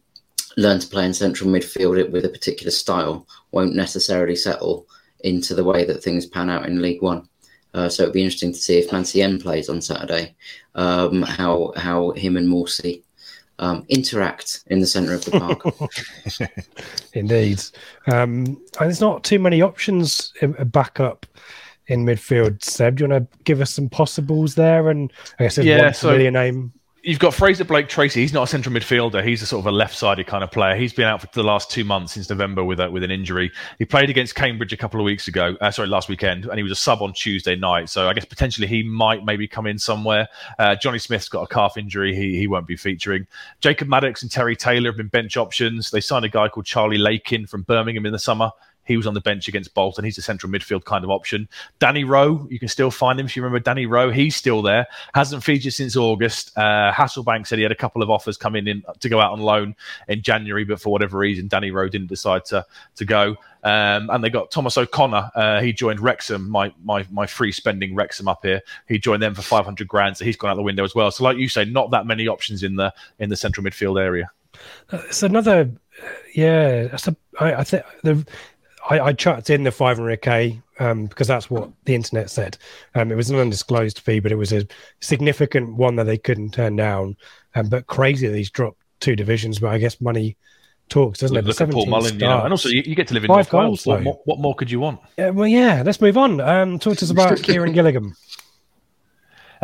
[0.56, 4.88] learn to play in central midfield with a particular style won't necessarily settle
[5.24, 7.28] into the way that things pan out in League One.
[7.72, 10.36] Uh, so it'd be interesting to see if Mancienne plays on Saturday,
[10.76, 13.02] um, how how him and Morsy
[13.58, 16.68] um, interact in the centre of the park.
[17.14, 17.60] Indeed.
[18.06, 21.26] Um, and there's not too many options in, back up
[21.88, 22.62] in midfield.
[22.62, 24.90] Seb, do you want to give us some possibles there?
[24.90, 26.72] And I guess yeah, one so, familiar name
[27.04, 28.20] you've got Frazer Blake Tracy.
[28.20, 29.24] He's not a central midfielder.
[29.24, 30.74] He's a sort of a left-sided kind of player.
[30.74, 33.52] He's been out for the last two months since November with a, with an injury.
[33.78, 35.56] He played against Cambridge a couple of weeks ago.
[35.60, 37.90] Uh, sorry, last weekend, and he was a sub on Tuesday night.
[37.90, 40.28] So I guess potentially he might maybe come in somewhere.
[40.58, 42.14] Uh, Johnny Smith's got a calf injury.
[42.14, 43.26] He he won't be featuring.
[43.60, 45.90] Jacob Maddox and Terry Taylor have been bench options.
[45.90, 48.50] They signed a guy called Charlie Lakin from Birmingham in the summer.
[48.84, 50.04] He was on the bench against Bolton.
[50.04, 51.48] He's a central midfield kind of option.
[51.78, 54.10] Danny Rowe, you can still find him if you remember Danny Rowe.
[54.10, 54.86] He's still there.
[55.14, 56.56] Hasn't featured since August.
[56.56, 59.40] Uh, Hasselbaink said he had a couple of offers coming in to go out on
[59.40, 59.74] loan
[60.08, 62.64] in January, but for whatever reason, Danny Rowe didn't decide to
[62.96, 63.36] to go.
[63.64, 65.30] Um, and they got Thomas O'Connor.
[65.34, 68.60] Uh, he joined Wrexham, my my my free spending Wrexham up here.
[68.86, 71.10] He joined them for 500 grand, so he's gone out the window as well.
[71.10, 74.30] So, like you say, not that many options in the in the central midfield area.
[74.92, 75.70] It's another,
[76.34, 76.88] yeah.
[76.88, 78.26] That's a, I, I think the
[78.88, 82.58] I, I chucked in the 500k um, because that's what the internet said.
[82.94, 84.66] Um, it was an undisclosed fee, but it was a
[85.00, 87.16] significant one that they couldn't turn down.
[87.54, 89.58] Um, but crazy that he's dropped two divisions.
[89.58, 90.36] But I guess money
[90.88, 91.48] talks, doesn't look, it?
[91.48, 93.36] Look at Paul Mullin, you know, and also you, you, get to live in Five
[93.36, 93.96] North goals, Wales.
[93.96, 95.00] What more, what more, could you want?
[95.16, 95.82] Yeah, well, yeah.
[95.84, 96.40] Let's move on.
[96.40, 98.14] Um, talk to us about Kieran Gilligan.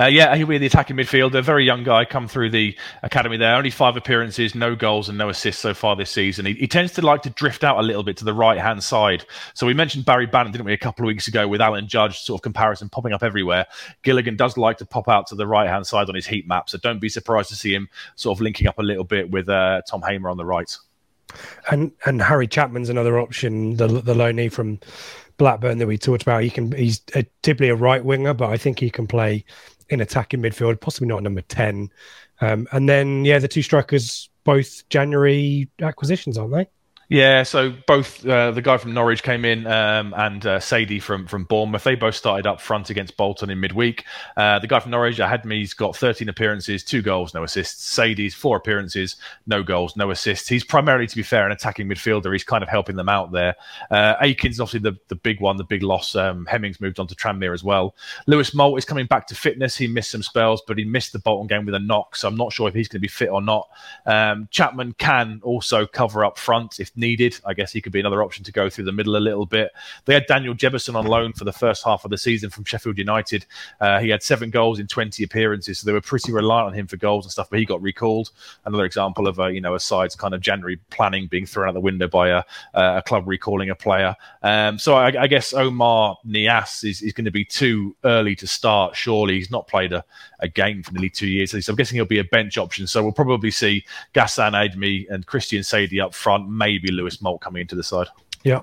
[0.01, 1.35] Uh, yeah, he'll be the attacking midfielder.
[1.35, 3.55] A very young guy, come through the academy there.
[3.55, 6.47] Only five appearances, no goals and no assists so far this season.
[6.47, 8.83] He, he tends to like to drift out a little bit to the right hand
[8.83, 9.27] side.
[9.53, 12.21] So we mentioned Barry Bannan, didn't we, a couple of weeks ago with Alan Judge
[12.21, 13.67] sort of comparison popping up everywhere.
[14.03, 16.71] Gilligan does like to pop out to the right hand side on his heat map.
[16.71, 19.51] So don't be surprised to see him sort of linking up a little bit with
[19.51, 20.75] uh, Tom Hamer on the right.
[21.71, 24.81] And and Harry Chapman's another option, the the loanee from
[25.37, 26.43] Blackburn that we talked about.
[26.43, 29.45] He can he's a, typically a right winger, but I think he can play
[29.91, 31.91] in attacking midfield, possibly not number ten.
[32.41, 36.67] Um, and then yeah, the two strikers both January acquisitions, aren't they?
[37.11, 41.27] Yeah, so both uh, the guy from Norwich came in um, and uh, Saydee from
[41.27, 41.83] from Bournemouth.
[41.83, 44.05] They both started up front against Bolton in midweek.
[44.37, 47.99] Uh, the guy from Norwich, Ahadme's got 13 appearances, two goals, no assists.
[47.99, 49.17] Saydee's four appearances,
[49.49, 50.47] no goals, no assists.
[50.47, 52.31] He's primarily, to be fair, an attacking midfielder.
[52.31, 53.57] He's kind of helping them out there.
[53.91, 56.15] Uh, Akin's obviously the, the big one, the big loss.
[56.15, 57.97] Um, Hemmings moved on to Tranmere as well.
[58.29, 59.77] Lewis Moult is coming back to fitness.
[59.77, 62.37] He missed some spells, but he missed the Bolton game with a knock, so I'm
[62.37, 63.69] not sure if he's going to be fit or not.
[64.07, 67.39] Um, Chapman can also cover up front if needed.
[67.45, 69.73] I guess he could be another option to go through the middle a little bit.
[70.05, 72.99] They had Daniel Jebbison on loan for the first half of the season from Sheffield
[72.99, 73.47] United.
[73.81, 76.87] Uh, he had seven goals in 20 appearances, so they were pretty reliant on him
[76.87, 78.31] for goals and stuff, but he got recalled.
[78.65, 81.75] Another example of a, you know, a side's kind of January planning being thrown out
[81.75, 82.45] the window by a,
[82.75, 84.15] a club recalling a player.
[84.43, 88.47] Um, so I, I, guess Oumar Niasse is, is going to be too early to
[88.47, 89.35] start, surely.
[89.35, 90.05] He's not played a,
[90.41, 91.51] a game for nearly two years.
[91.51, 92.87] So I'm guessing he'll be a bench option.
[92.87, 93.85] So we'll probably see
[94.15, 98.09] Ghassan Ahadme and Christian Saydee up front, maybe Lewis Moult coming into the side.
[98.45, 98.63] Yeah.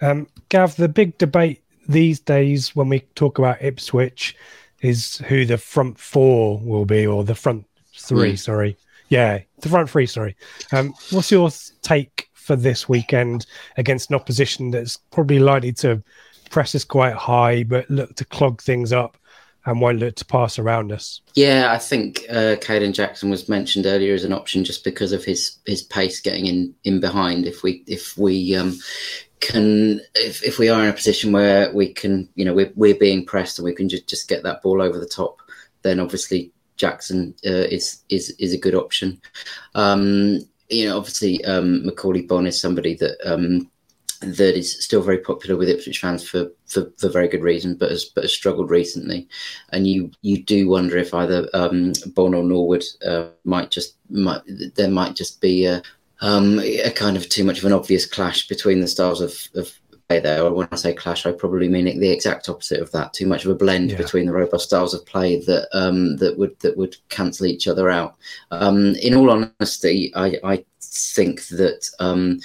[0.00, 4.36] Um, Gav, the big debate these days when we talk about Ipswich
[4.80, 8.38] is who the front four will be, or the front three, mm.
[8.38, 8.76] sorry.
[9.08, 10.36] Yeah, the front three, sorry.
[10.72, 11.50] Um, what's your
[11.82, 13.46] take for this weekend
[13.76, 16.02] against an opposition that's probably likely to
[16.50, 19.16] press us quite high, but look to clog things up
[19.66, 21.20] and won't look to pass around us.
[21.34, 25.24] Yeah, I think uh, Kayden Jackson was mentioned earlier as an option just because of
[25.24, 27.46] his his pace getting in in behind.
[27.46, 28.78] If we if we um,
[29.40, 32.94] can if, if we are in a position where we can you know we're, we're
[32.94, 35.40] being pressed and we can just, just get that ball over the top,
[35.82, 39.20] then obviously Jackson uh, is is is a good option.
[39.74, 40.40] Um,
[40.70, 43.70] you know, obviously um, Macauley Bonne is somebody that um,
[44.24, 47.90] that is still very popular with Ipswich fans for, for, for very good reason, but
[47.90, 49.28] has but has struggled recently.
[49.70, 54.42] And you you do wonder if either um, Bonne or Norwood uh, might just might
[54.74, 55.82] there might just be a,
[56.20, 59.72] um, a kind of too much of an obvious clash between the styles of, of
[60.08, 60.42] play there.
[60.42, 63.12] Or when I say clash, I probably mean the exact opposite of that.
[63.12, 63.96] Too much of a blend yeah.
[63.96, 67.90] between the robust styles of play that um, that would that would cancel each other
[67.90, 68.16] out.
[68.50, 72.40] Um, in all honesty, I, I think that um,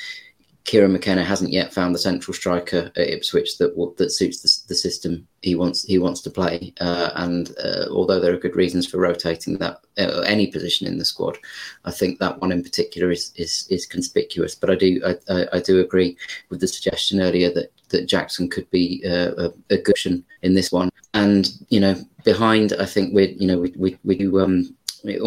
[0.69, 4.75] Kieran McKenna hasn't yet found the central striker at Ipswich that that suits the, the
[4.75, 6.75] system he wants he wants to play.
[6.79, 10.99] Uh, and uh, although there are good reasons for rotating that uh, any position in
[10.99, 11.39] the squad,
[11.85, 14.53] I think that one in particular is is, is conspicuous.
[14.53, 16.15] But I do I, I, I do agree
[16.51, 20.91] with the suggestion earlier that that Jackson could be uh, a, a in this one.
[21.15, 25.19] And you know, behind, I think we you know we we, we do um, we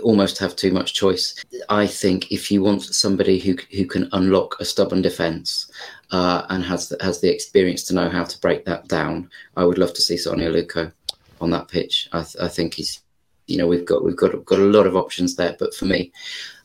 [0.00, 1.42] almost have too much choice.
[1.68, 5.70] I think if you want somebody who who can unlock a stubborn defence
[6.10, 9.64] uh, and has the, has the experience to know how to break that down, I
[9.64, 10.92] would love to see Sone Aluko
[11.40, 12.08] on that pitch.
[12.12, 13.00] I, th- I think he's,
[13.46, 16.12] you know, we've got we've got got a lot of options there, but for me,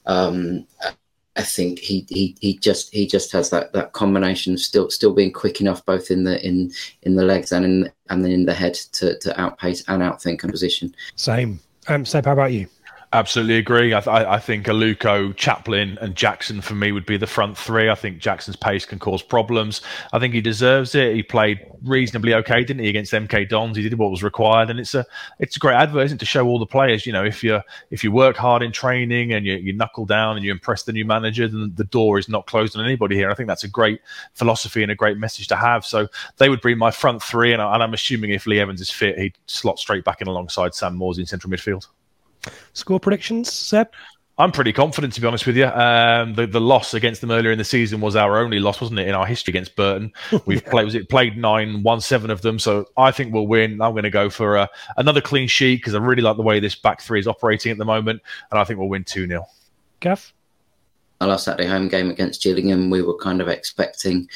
[0.06, 0.66] um,
[1.36, 5.14] I think he, he he just he just has that that combination of still still
[5.14, 6.72] being quick enough both in the in
[7.04, 10.44] in the legs and in and then in the head to to outpace and outthink
[10.44, 10.94] a position.
[11.16, 11.60] Same.
[11.90, 12.68] Um, Seb, how about you?
[13.12, 13.96] Absolutely agree.
[13.96, 17.90] I, th- I think Aluko, Chaplin, and Jackson for me would be the front three.
[17.90, 19.82] I think Jackson's pace can cause problems.
[20.14, 21.16] I think he deserves it.
[21.16, 23.76] He played reasonably okay, didn't he, against MK Dons?
[23.76, 25.08] He did what was required, and it's a
[25.40, 27.08] it's a great advert, isn't it, to show all the players.
[27.08, 30.36] You know, if you if you work hard in training and you, you knuckle down
[30.36, 33.32] and you impress the new manager, then the door is not closed on anybody here.
[33.32, 34.02] I think that's a great
[34.36, 35.84] philosophy and a great message to have.
[35.84, 36.08] So
[36.38, 38.92] they would be my front three, and, I, and I'm assuming if Lee Evans is
[38.92, 41.88] fit, he'd slot straight back in alongside Sam Morsy in central midfield.
[42.74, 43.90] Score predictions, Seb?
[44.40, 45.66] I'm pretty confident, to be honest with you.
[45.66, 49.00] Um, the the loss against them earlier in the season was our only loss, wasn't
[49.00, 50.14] it, in our history against Burton?
[50.46, 50.70] We've yeah.
[50.70, 53.82] played was it played nine, won seven of them, so I think we'll win.
[53.82, 56.62] I'm going to go for uh, another clean sheet because I really like the way
[56.62, 59.46] this back three is operating at the moment, and I think we'll win two 0
[60.00, 60.34] Gav.
[61.20, 64.30] Our last Saturday home game against Gillingham, we were kind of expecting,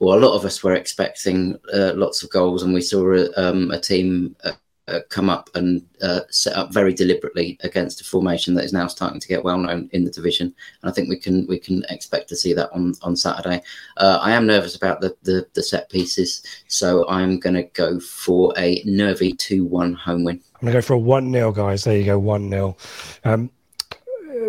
[0.00, 3.70] well, a lot of us were expecting uh, lots of goals, and we saw um,
[3.70, 4.34] a team.
[4.42, 4.50] Uh,
[4.88, 8.86] uh, come up and uh, set up very deliberately against a formation that is now
[8.86, 10.54] starting to get well known in the division.
[10.82, 13.62] And I think we can we can expect to see that on on Saturday.
[13.96, 17.98] Uh, I am nervous about the, the, the set pieces, so I'm going to go
[18.00, 20.40] for a nervy two one home win.
[20.56, 21.84] I'm going to go for a one 0 guys.
[21.84, 22.76] There you go, one 0
[23.24, 23.50] um,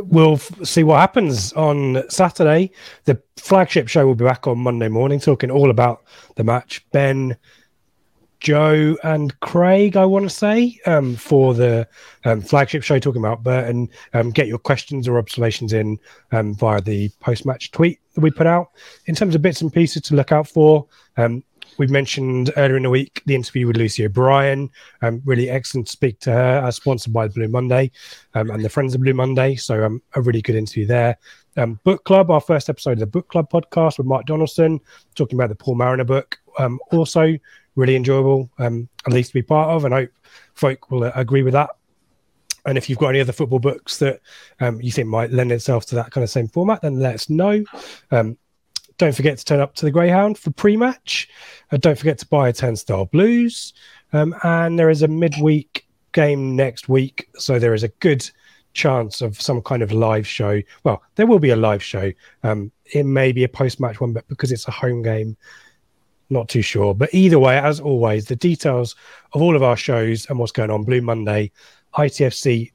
[0.04, 2.72] We'll f- see what happens on Saturday.
[3.06, 6.04] The flagship show will be back on Monday morning, talking all about
[6.36, 6.86] the match.
[6.92, 7.38] Ben,
[8.46, 11.88] Joe and Craig, I want to say, um, for the
[12.26, 13.90] um, flagship show talking about Burton.
[14.14, 15.98] Um, get your questions or observations in
[16.32, 18.68] um, via the post match tweet that we put out.
[19.08, 20.86] In terms of bits and pieces to look out for,
[21.18, 21.44] um,
[21.80, 24.70] we mentioned earlier in the week the interview with Lucy O'Brien.
[25.02, 27.90] Um, really excellent to speak to her, sponsored by Blue Monday
[28.36, 29.56] and the Friends of Blue Monday.
[29.56, 31.18] So, a really good interview there.
[31.84, 34.80] Book Club, our first episode of the Book Club podcast with Mark Donaldson,
[35.16, 36.38] talking about the Paul Mariner book.
[36.92, 37.40] Also,
[37.76, 40.12] really enjoyable, um, at least to be part of, and I hope
[40.54, 41.70] folk will uh, agree with that.
[42.66, 44.22] And if you've got any other football books that
[44.60, 47.30] um, you think might lend itself to that kind of same format, then let us
[47.30, 47.64] know.
[48.10, 48.38] Um,
[48.98, 51.30] don't forget to turn up to the Greyhound for pre-match.
[51.72, 53.74] Uh, don't forget to buy a Turnstile Blues.
[54.14, 58.28] Um, and there is a midweek game next week, so there is a good
[58.74, 60.62] chance of some kind of live show.
[60.84, 62.12] Well, there will be a live show.
[62.44, 65.38] Um, it may be a post-match one, but because it's a home game,
[66.30, 66.94] not too sure.
[66.94, 68.96] But either way, as always, the details
[69.34, 71.52] of all of our shows and what's going on Blue Monday,
[71.96, 72.72] itfc.co.uk.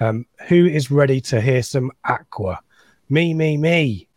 [0.00, 2.60] Um, who is ready to hear some Aqua?
[3.08, 4.08] Me, me, me.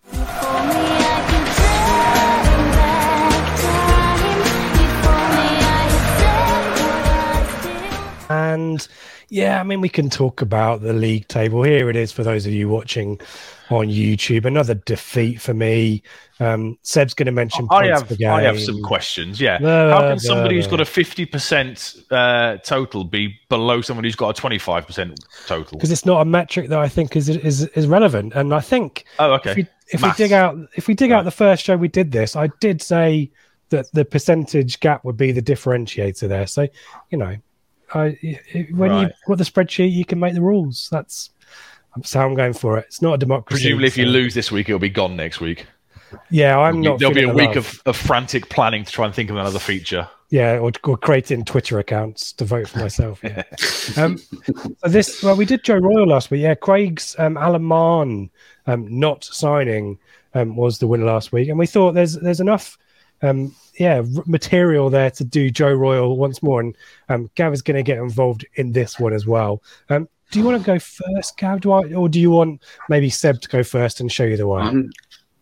[8.30, 8.88] And
[9.34, 11.64] yeah, I mean, we can talk about the league table.
[11.64, 13.20] Here it is for those of you watching
[13.72, 14.46] on YouTube.
[14.46, 16.04] Another defeat for me.
[16.40, 17.68] Um, Seb's going to mention.
[17.72, 19.42] I have, I have some questions.
[19.42, 19.58] Yeah,
[19.90, 24.38] how can somebody who's got a fifty percent uh, total be below someone who's got
[24.38, 25.80] a twenty five percent total?
[25.80, 28.34] Because it's not a metric that I think is is is relevant.
[28.36, 29.06] And I think.
[29.18, 29.50] Oh, okay.
[29.50, 31.18] If we, if we dig out, if we dig right.
[31.18, 33.32] out the first show we did this, I did say
[33.70, 36.46] that the percentage gap would be the differentiator there.
[36.46, 36.68] So,
[37.10, 37.36] you know,
[37.94, 38.18] I,
[38.72, 39.02] when right.
[39.08, 40.90] you got the spreadsheet, you can make the rules.
[40.92, 41.30] That's
[42.04, 42.86] so I'm going for it.
[42.88, 43.64] It's not a democracy.
[43.64, 45.68] Presumably, if you lose this week, it'll be gone next week.
[46.30, 47.00] Yeah, I'm not.
[47.00, 50.08] There'll be a week of, of frantic planning to try and think of another feature.
[50.30, 53.22] Yeah, or, or creating Twitter accounts to vote for myself.
[53.24, 53.44] Yeah.
[53.98, 54.20] um,
[54.84, 56.42] this, well, we did Joe Royle last week.
[56.42, 58.32] Yeah, Craig's um, Alan Mahon
[58.66, 60.00] um, not signing
[60.34, 62.78] um, was the winner last week, and we thought there's there's enough
[63.24, 66.60] um, yeah, material there to do Joe Royle once more.
[66.60, 66.78] And
[67.10, 69.64] um, Gav is going to get involved in this one as well.
[69.90, 71.62] Um, do you want to go first, Gav?
[71.62, 74.48] Do I, or do you want maybe Seb to go first and show you the
[74.48, 74.62] way?
[74.62, 74.92] I'm,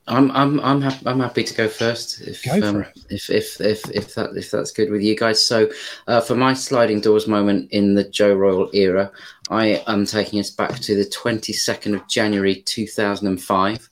[0.08, 3.90] I'm, I'm, I'm, ha- I'm happy to go first if, go um, if, if, if,
[3.92, 5.44] if that, if that's good with you guys.
[5.46, 5.70] So,
[6.08, 9.12] uh, for my sliding doors moment in the Joe Royle era,
[9.50, 13.90] I am taking us back to the 22nd of January 2005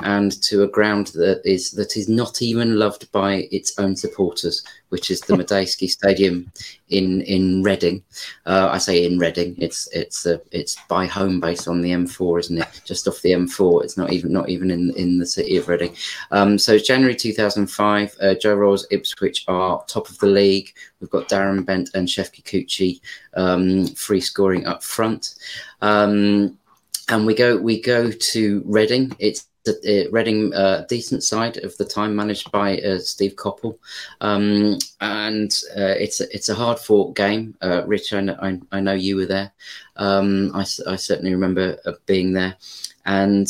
[0.00, 4.62] and to a ground that is that is not even loved by its own supporters,
[4.90, 6.50] which is the Madejski Stadium
[6.88, 8.02] in in Reading.
[8.46, 9.54] Uh, I say in Reading.
[9.58, 12.80] It's it's uh, it's by home base on the M4, isn't it?
[12.84, 13.84] Just off the M4.
[13.84, 15.94] It's not even not even in in the city of Reading.
[16.30, 20.74] Um, so January 2005, uh, Joe Royle's Ipswich are top of the league.
[21.00, 23.00] We've got Darren Bent and Shefki Kuqi
[23.34, 25.34] um, free scoring up front.
[25.80, 26.58] Um,
[27.08, 29.14] and we go we go to Reading.
[29.18, 33.78] It's uh, Reading uh, decent side of the time, managed by uh, Steve Coppell,
[34.20, 37.54] um, and uh, it's a, it's a hard fought game.
[37.62, 39.52] Uh, Rich, I know, I, know you were there.
[39.96, 42.56] Um, I, I, certainly remember being there,
[43.06, 43.46] and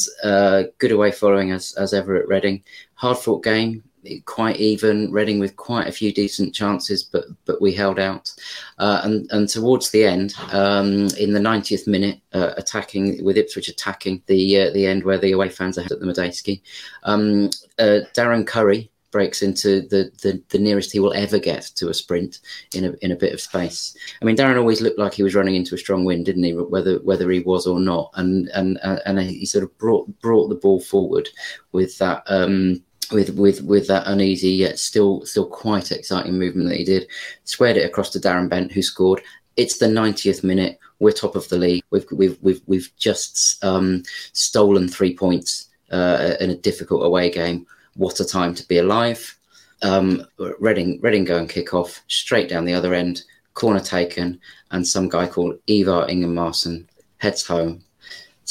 [0.79, 2.63] good away following as as ever at Reading.
[2.95, 3.83] Hard fought game
[4.25, 5.11] quite even.
[5.13, 8.33] Reading with quite a few decent chances, but but we held out.
[8.79, 13.69] Uh, and and towards the end, um, in the 90th minute, uh, attacking with Ipswich
[13.69, 16.61] attacking the uh, the end where the away fans are at the Madejski,
[17.05, 17.47] um,
[17.79, 21.95] uh, Darren Currie breaks into the, the the nearest he will ever get to a
[21.95, 22.41] sprint
[22.75, 23.97] in a in a bit of space.
[24.21, 26.55] I mean, Darren always looked like he was running into a strong wind, didn't he?
[26.55, 30.57] Whether whether he was or not, and and and he sort of brought brought the
[30.57, 31.29] ball forward
[31.71, 32.25] with that.
[32.27, 32.83] Um,
[33.13, 37.07] with with with that uneasy yet still still quite exciting movement that he did.
[37.45, 39.23] Squared it across to Darren Bent, who scored.
[39.57, 40.79] It's the 90th minute.
[40.99, 41.85] We're top of the league.
[41.91, 44.03] We've we've we've we've just um,
[44.33, 47.67] stolen three points uh, in a difficult away game.
[47.95, 49.39] What a time to be alive!
[49.83, 50.25] Um,
[50.61, 53.23] Reading Reading go and kick off straight down the other end.
[53.55, 54.41] Corner taken,
[54.71, 56.87] and some guy called Ivar Ingimarsson
[57.19, 57.85] heads home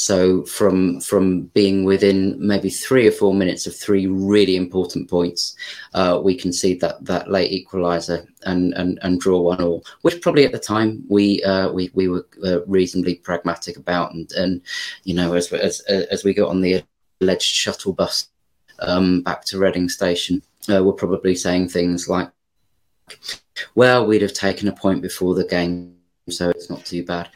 [0.02, 5.54] So from from being within maybe three or four minutes of three really important points,
[5.94, 10.44] uh, we concede that that late equaliser and, and and draw one all, which probably
[10.44, 14.60] at the time we uh, we we were uh, reasonably pragmatic about, and and
[15.04, 16.82] you know as as as we got on the
[17.20, 18.26] alleged shuttle bus
[18.80, 22.28] um, back to Reading Station, uh, we're probably saying things like,
[23.76, 25.94] "Well, we'd have taken a point before the game,
[26.28, 27.28] so it's not too bad."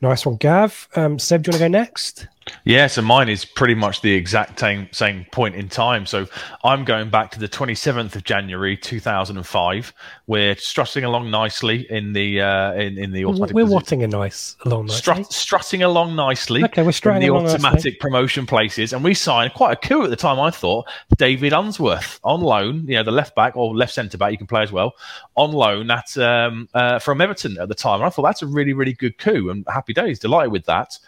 [0.00, 0.88] Nice one, Gav.
[0.96, 2.26] Um, Seb, do you want to go next?
[2.64, 6.06] Yeah, so mine is pretty much the exact same same point in time.
[6.06, 6.26] So
[6.64, 9.92] I'm going back to the 27th of January 2005.
[10.26, 13.54] We're strutting along nicely in the uh, in in the automatic.
[13.54, 15.00] We're watting a nice along nicely.
[15.00, 16.64] Strut, strutting along nicely.
[16.64, 17.92] Okay, we're strutting in the automatic nicely.
[17.92, 20.38] promotion places, and we signed quite a coup at the time.
[20.38, 24.32] I thought David Unsworth on loan, you know, the left back or left centre back,
[24.32, 24.94] you can play as well,
[25.36, 28.00] on loan at um, uh, from Everton at the time.
[28.00, 30.98] And I thought that's a really really good coup, and happy days, delighted with that.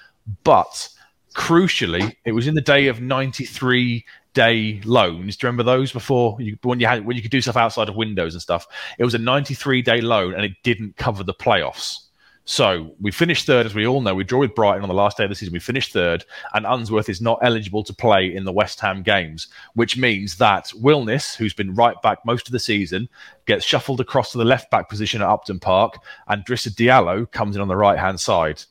[0.45, 0.88] But
[1.34, 4.04] crucially, it was in the day of 93
[4.34, 5.36] day loans.
[5.36, 7.88] Do you remember those before you, when you had when you could do stuff outside
[7.88, 8.66] of windows and stuff?
[8.98, 11.98] It was a 93 day loan and it didn't cover the playoffs.
[12.44, 14.16] So we finished third, as we all know.
[14.16, 15.52] We draw with Brighton on the last day of the season.
[15.52, 16.24] We finished third,
[16.54, 20.72] and Unsworth is not eligible to play in the West Ham games, which means that
[20.80, 23.08] Wilnis, who's been right back most of the season,
[23.46, 27.54] gets shuffled across to the left back position at Upton Park, and Drissa Diallo comes
[27.54, 28.64] in on the right hand side.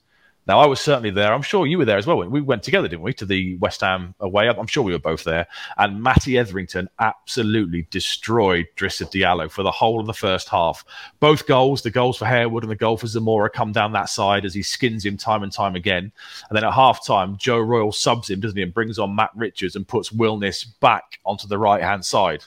[0.47, 1.33] Now, I was certainly there.
[1.33, 2.17] I'm sure you were there as well.
[2.17, 4.49] We went together, didn't we, to the West Ham away?
[4.49, 5.45] I'm sure we were both there.
[5.77, 10.83] And Matty Etherington absolutely destroyed Drissa Diallo for the whole of the first half.
[11.19, 14.43] Both goals, the goals for Harewood and the goal for Zamora, come down that side
[14.43, 16.11] as he skins him time and time again.
[16.49, 19.31] And then at half time, Joe Royle subs him, doesn't he, and brings on Matt
[19.35, 22.43] Richards and puts Wilnis back onto the right hand side.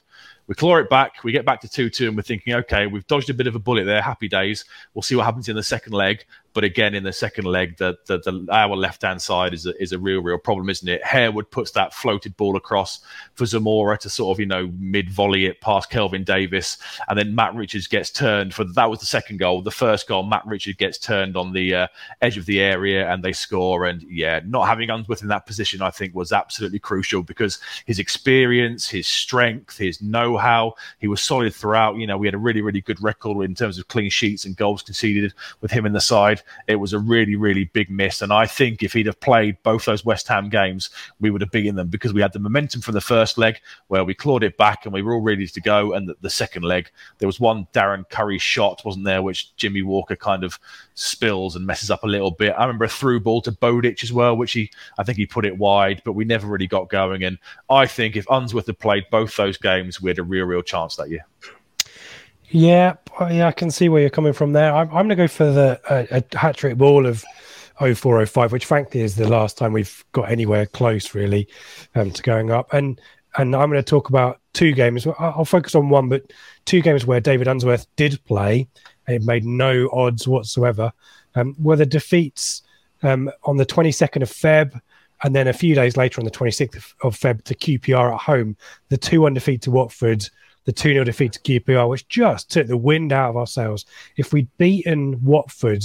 [0.46, 1.24] We claw it back.
[1.24, 3.54] We get back to 2 2, and we're thinking, okay, we've dodged a bit of
[3.54, 4.02] a bullet there.
[4.02, 4.64] Happy days.
[4.92, 6.24] We'll see what happens in the second leg.
[6.54, 9.82] But again, in the second leg, the, the, the our left hand side is a,
[9.82, 11.04] is a real, real problem, isn't it?
[11.04, 13.00] Harewood puts that floated ball across
[13.34, 16.78] for Zamora to sort of, you know, mid volley it past Kelvin Davis.
[17.08, 19.62] And then Matt Richards gets turned for that was the second goal.
[19.62, 21.86] The first goal, Matt Richards gets turned on the uh,
[22.22, 23.86] edge of the area and they score.
[23.86, 27.98] And yeah, not having Unsworth in that position, I think, was absolutely crucial because his
[27.98, 31.96] experience, his strength, his know how, he was solid throughout.
[31.96, 34.56] You know, we had a really, really good record in terms of clean sheets and
[34.56, 38.22] goals conceded with him in the side it was a really, really big miss.
[38.22, 40.90] And I think if he'd have played both those West Ham games,
[41.20, 44.04] we would have beaten them because we had the momentum from the first leg where
[44.04, 45.92] we clawed it back and we were all ready to go.
[45.92, 49.82] And the, the second leg, there was one Darren Currie shot, wasn't there, which Jimmy
[49.82, 50.58] Walker kind of
[50.94, 52.54] spills and messes up a little bit.
[52.56, 55.44] I remember a through ball to Bowditch as well, which he, I think he put
[55.44, 57.24] it wide, but we never really got going.
[57.24, 57.38] And
[57.68, 60.96] I think if Unsworth had played both those games, we had a real, real chance
[60.96, 61.26] that year.
[62.50, 62.94] Yeah,
[63.30, 64.72] yeah, I can see where you're coming from there.
[64.72, 67.24] I'm, I'm going to go for the uh, a hat trick ball of
[67.78, 71.48] 0405, which frankly is the last time we've got anywhere close really
[71.94, 72.72] um, to going up.
[72.72, 73.00] And
[73.36, 75.06] and I'm going to talk about two games.
[75.18, 76.32] I'll focus on one, but
[76.66, 78.68] two games where David Unsworth did play.
[79.08, 80.92] It made no odds whatsoever.
[81.34, 82.62] Um, were the defeats
[83.02, 84.80] um, on the 22nd of Feb,
[85.24, 88.56] and then a few days later on the 26th of, Feb to QPR at home.
[88.88, 90.28] The two one defeat to Watford
[90.64, 93.84] the 2 0 defeat to QPR, which just took the wind out of our sails.
[94.16, 95.84] If we'd beaten Watford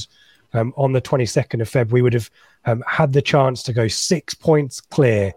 [0.54, 2.30] um, on the 22nd of Feb, we would have
[2.66, 5.34] um, had the chance to go six points clear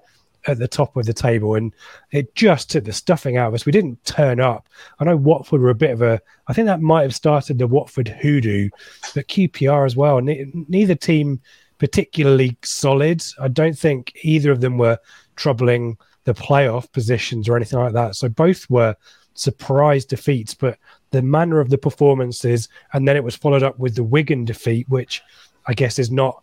[0.47, 1.55] at the top of the table.
[1.55, 1.73] And
[2.11, 3.67] it just took the stuffing out of us.
[3.67, 4.69] We didn't turn up.
[4.99, 7.67] I know Watford were a bit of a, I think that might have started the
[7.67, 8.71] Watford hoodoo,
[9.15, 10.21] but QPR as well.
[10.21, 11.41] Ne- neither team
[11.79, 13.25] particularly solid.
[13.41, 14.99] I don't think either of them were
[15.37, 18.15] troubling the playoff positions or anything like that.
[18.15, 18.95] So both were
[19.35, 20.79] surprise defeats, but
[21.11, 24.89] the manner of the performances, and then it was followed up with the Wigan defeat,
[24.89, 25.23] which
[25.67, 26.43] I guess is not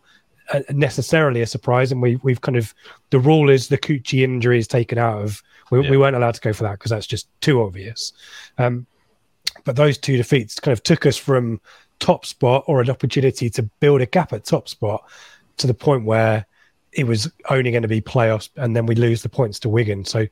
[0.70, 1.92] necessarily a surprise.
[1.92, 2.74] And we we've kind of
[3.10, 5.44] the rule is the Kuqi injury is taken out of.
[5.72, 5.92] We, yeah.
[5.92, 8.14] we weren't allowed to go for that because that's just too obvious.
[8.58, 8.88] Um,
[9.66, 11.62] but those two defeats kind of took us from
[12.00, 15.04] top spot or an opportunity to build a gap at top spot
[15.58, 16.46] to the point where
[16.92, 20.06] it was only going to be playoffs and then we lose the points to Wigan.
[20.06, 20.26] So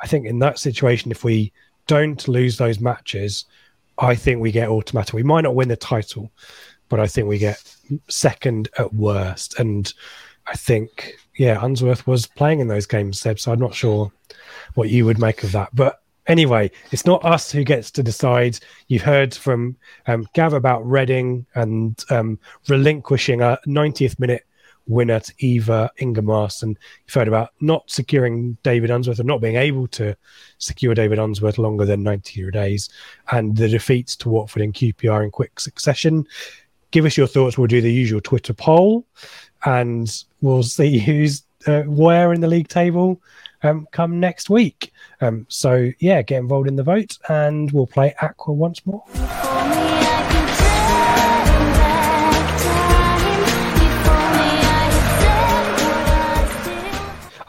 [0.00, 1.52] I think in that situation, if we
[1.86, 3.44] don't lose those matches,
[3.98, 5.14] I think we get automatic.
[5.14, 6.30] We might not win the title,
[6.88, 7.74] but I think we get
[8.08, 9.58] second at worst.
[9.58, 9.92] And
[10.46, 13.38] I think, yeah, Unsworth was playing in those games, Seb.
[13.38, 14.10] So I'm not sure
[14.74, 15.70] what you would make of that.
[15.74, 18.58] But anyway, it's not us who gets to decide.
[18.88, 19.76] You've heard from
[20.06, 24.44] um, Gav about Reading and um, relinquishing a 90th minute
[24.86, 26.76] winner to Ivar Ingimarsson.
[27.06, 30.16] You've heard about not securing David Unsworth and not being able to
[30.58, 32.88] secure David Unsworth longer than 90 days,
[33.30, 36.26] and the defeats to Watford and QPR in quick succession.
[36.90, 37.56] give us your thoughts.
[37.56, 39.06] We'll do the usual Twitter poll,
[39.64, 43.20] and we'll see who's uh, where in the league table
[43.62, 44.92] um, come next week.
[45.20, 49.04] Um, so yeah, get involved in the vote, and we'll play Aqua once more.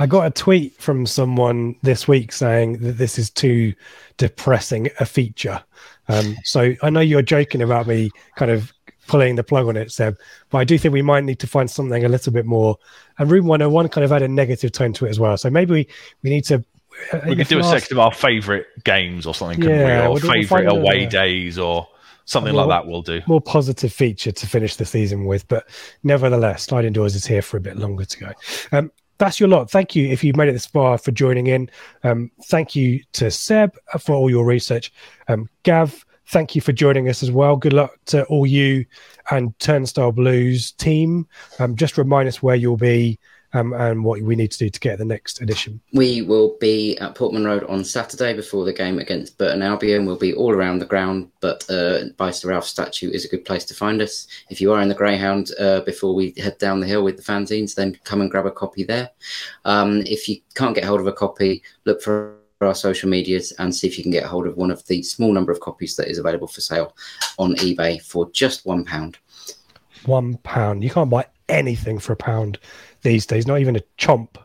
[0.04, 3.74] I got a tweet from someone this week saying that this is too
[4.18, 5.64] depressing a feature.
[6.10, 8.74] Um, so I know you're joking about me kind of
[9.08, 10.18] pulling the plug on it, Seb,
[10.50, 12.78] but I do think we might need to find something a little bit more.
[13.18, 15.38] And Room 101 kind of had a negative tone to it as well.
[15.38, 15.88] So maybe we,
[16.22, 16.66] we need to.
[17.14, 20.06] Uh, we could do a section of our favourite games or something, yeah, we?
[20.06, 21.88] Or we'll favourite away a, days or
[22.26, 23.22] something more, like that we'll do.
[23.26, 25.48] More positive feature to finish the season with.
[25.48, 25.70] But
[26.04, 28.32] nevertheless, Sliding Doors is here for a bit longer to go.
[28.74, 28.92] Um,
[29.24, 29.72] that's your lot.
[29.72, 31.70] Thank you if you've made it this far for joining in.
[32.04, 34.92] Um, thank you to Seb for all your research.
[35.30, 37.56] Um, Gav, thank you for joining us as well.
[37.56, 38.86] Good luck to all you
[39.32, 41.26] and Turnstile Blues team.
[41.60, 43.18] Um, just remind us where you'll be
[43.54, 45.80] um, and what we need to do to get the next edition.
[45.94, 50.06] We will be at Portman Road on Saturday before the game against Burton Albion.
[50.06, 53.66] We'll be all around the ground, but uh, Sir Ralph statue is a good place
[53.66, 54.28] to find us.
[54.50, 57.24] If you are in the Greyhound uh, before we head down the hill with the
[57.24, 59.10] fanzines, then come and grab a copy there.
[59.66, 63.76] Um, if you can't get hold of a copy, look for our social medias and
[63.76, 66.08] see if you can get hold of one of the small number of copies that
[66.08, 66.96] is available for sale
[67.38, 69.18] on eBay for just one pound.
[70.06, 70.84] One pound.
[70.84, 72.58] You can't buy anything for a pound
[73.04, 74.38] these days, not even a chomp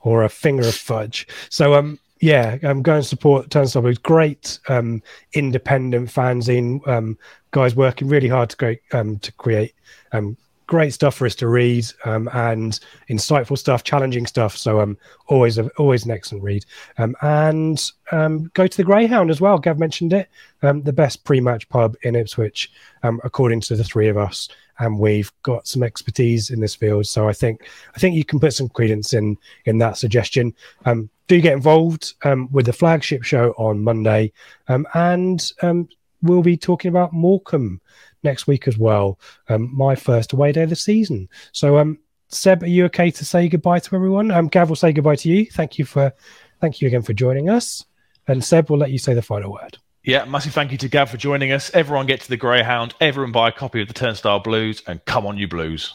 [0.00, 1.26] or a finger of fudge.
[1.48, 3.98] So, um, yeah, um, go and support Turnstile Blues.
[3.98, 6.86] Great um, independent fanzine.
[6.86, 7.18] Um,
[7.50, 9.74] guys working really hard to create um, to create
[10.12, 10.36] um,
[10.66, 12.80] great stuff for us to read um, and
[13.10, 14.56] insightful stuff, challenging stuff.
[14.56, 14.96] So um,
[15.26, 16.64] always a, always an excellent read.
[16.96, 19.58] Um, and um, go to the Greyhound as well.
[19.58, 20.30] Gav mentioned it,
[20.62, 22.72] um, the best pre-match pub in Ipswich,
[23.02, 24.48] um, according to the three of us
[24.78, 27.06] and we've got some expertise in this field.
[27.06, 30.54] So I think I think you can put some credence in in that suggestion.
[30.84, 34.32] Um, do get involved um, with the flagship show on Monday,
[34.68, 35.88] um, and um,
[36.22, 37.80] we'll be talking about Morecambe
[38.22, 39.18] next week as well.
[39.48, 41.28] Um, my first away day of the season.
[41.52, 41.98] So, um,
[42.28, 44.30] Seb, are you okay to say goodbye to everyone?
[44.30, 45.46] Um, Gav will say goodbye to you.
[45.46, 46.12] Thank you for
[46.60, 47.84] thank you again for joining us,
[48.26, 49.78] and Seb will let you say the final word.
[50.04, 51.70] Yeah, massive thank you to Gav for joining us.
[51.72, 52.92] Everyone get to the Greyhound.
[53.00, 55.94] Everyone buy a copy of the Turnstile Blues and come on, you Blues.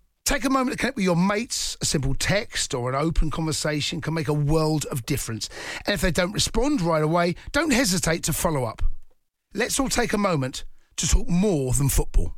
[0.31, 1.75] Take a moment to connect with your mates.
[1.81, 5.49] A simple text or an open conversation can make a world of difference.
[5.85, 8.81] And if they don't respond right away, don't hesitate to follow up.
[9.53, 10.63] Let's all take a moment
[10.95, 12.35] to talk more than football.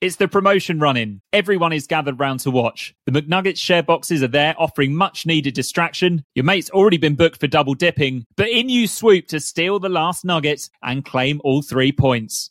[0.00, 1.20] It's the promotion running.
[1.32, 2.96] Everyone is gathered round to watch.
[3.06, 6.24] The McNuggets share boxes are there offering much needed distraction.
[6.34, 9.88] Your mate's already been booked for double dipping, but in you swoop to steal the
[9.88, 12.50] last nugget and claim all three points.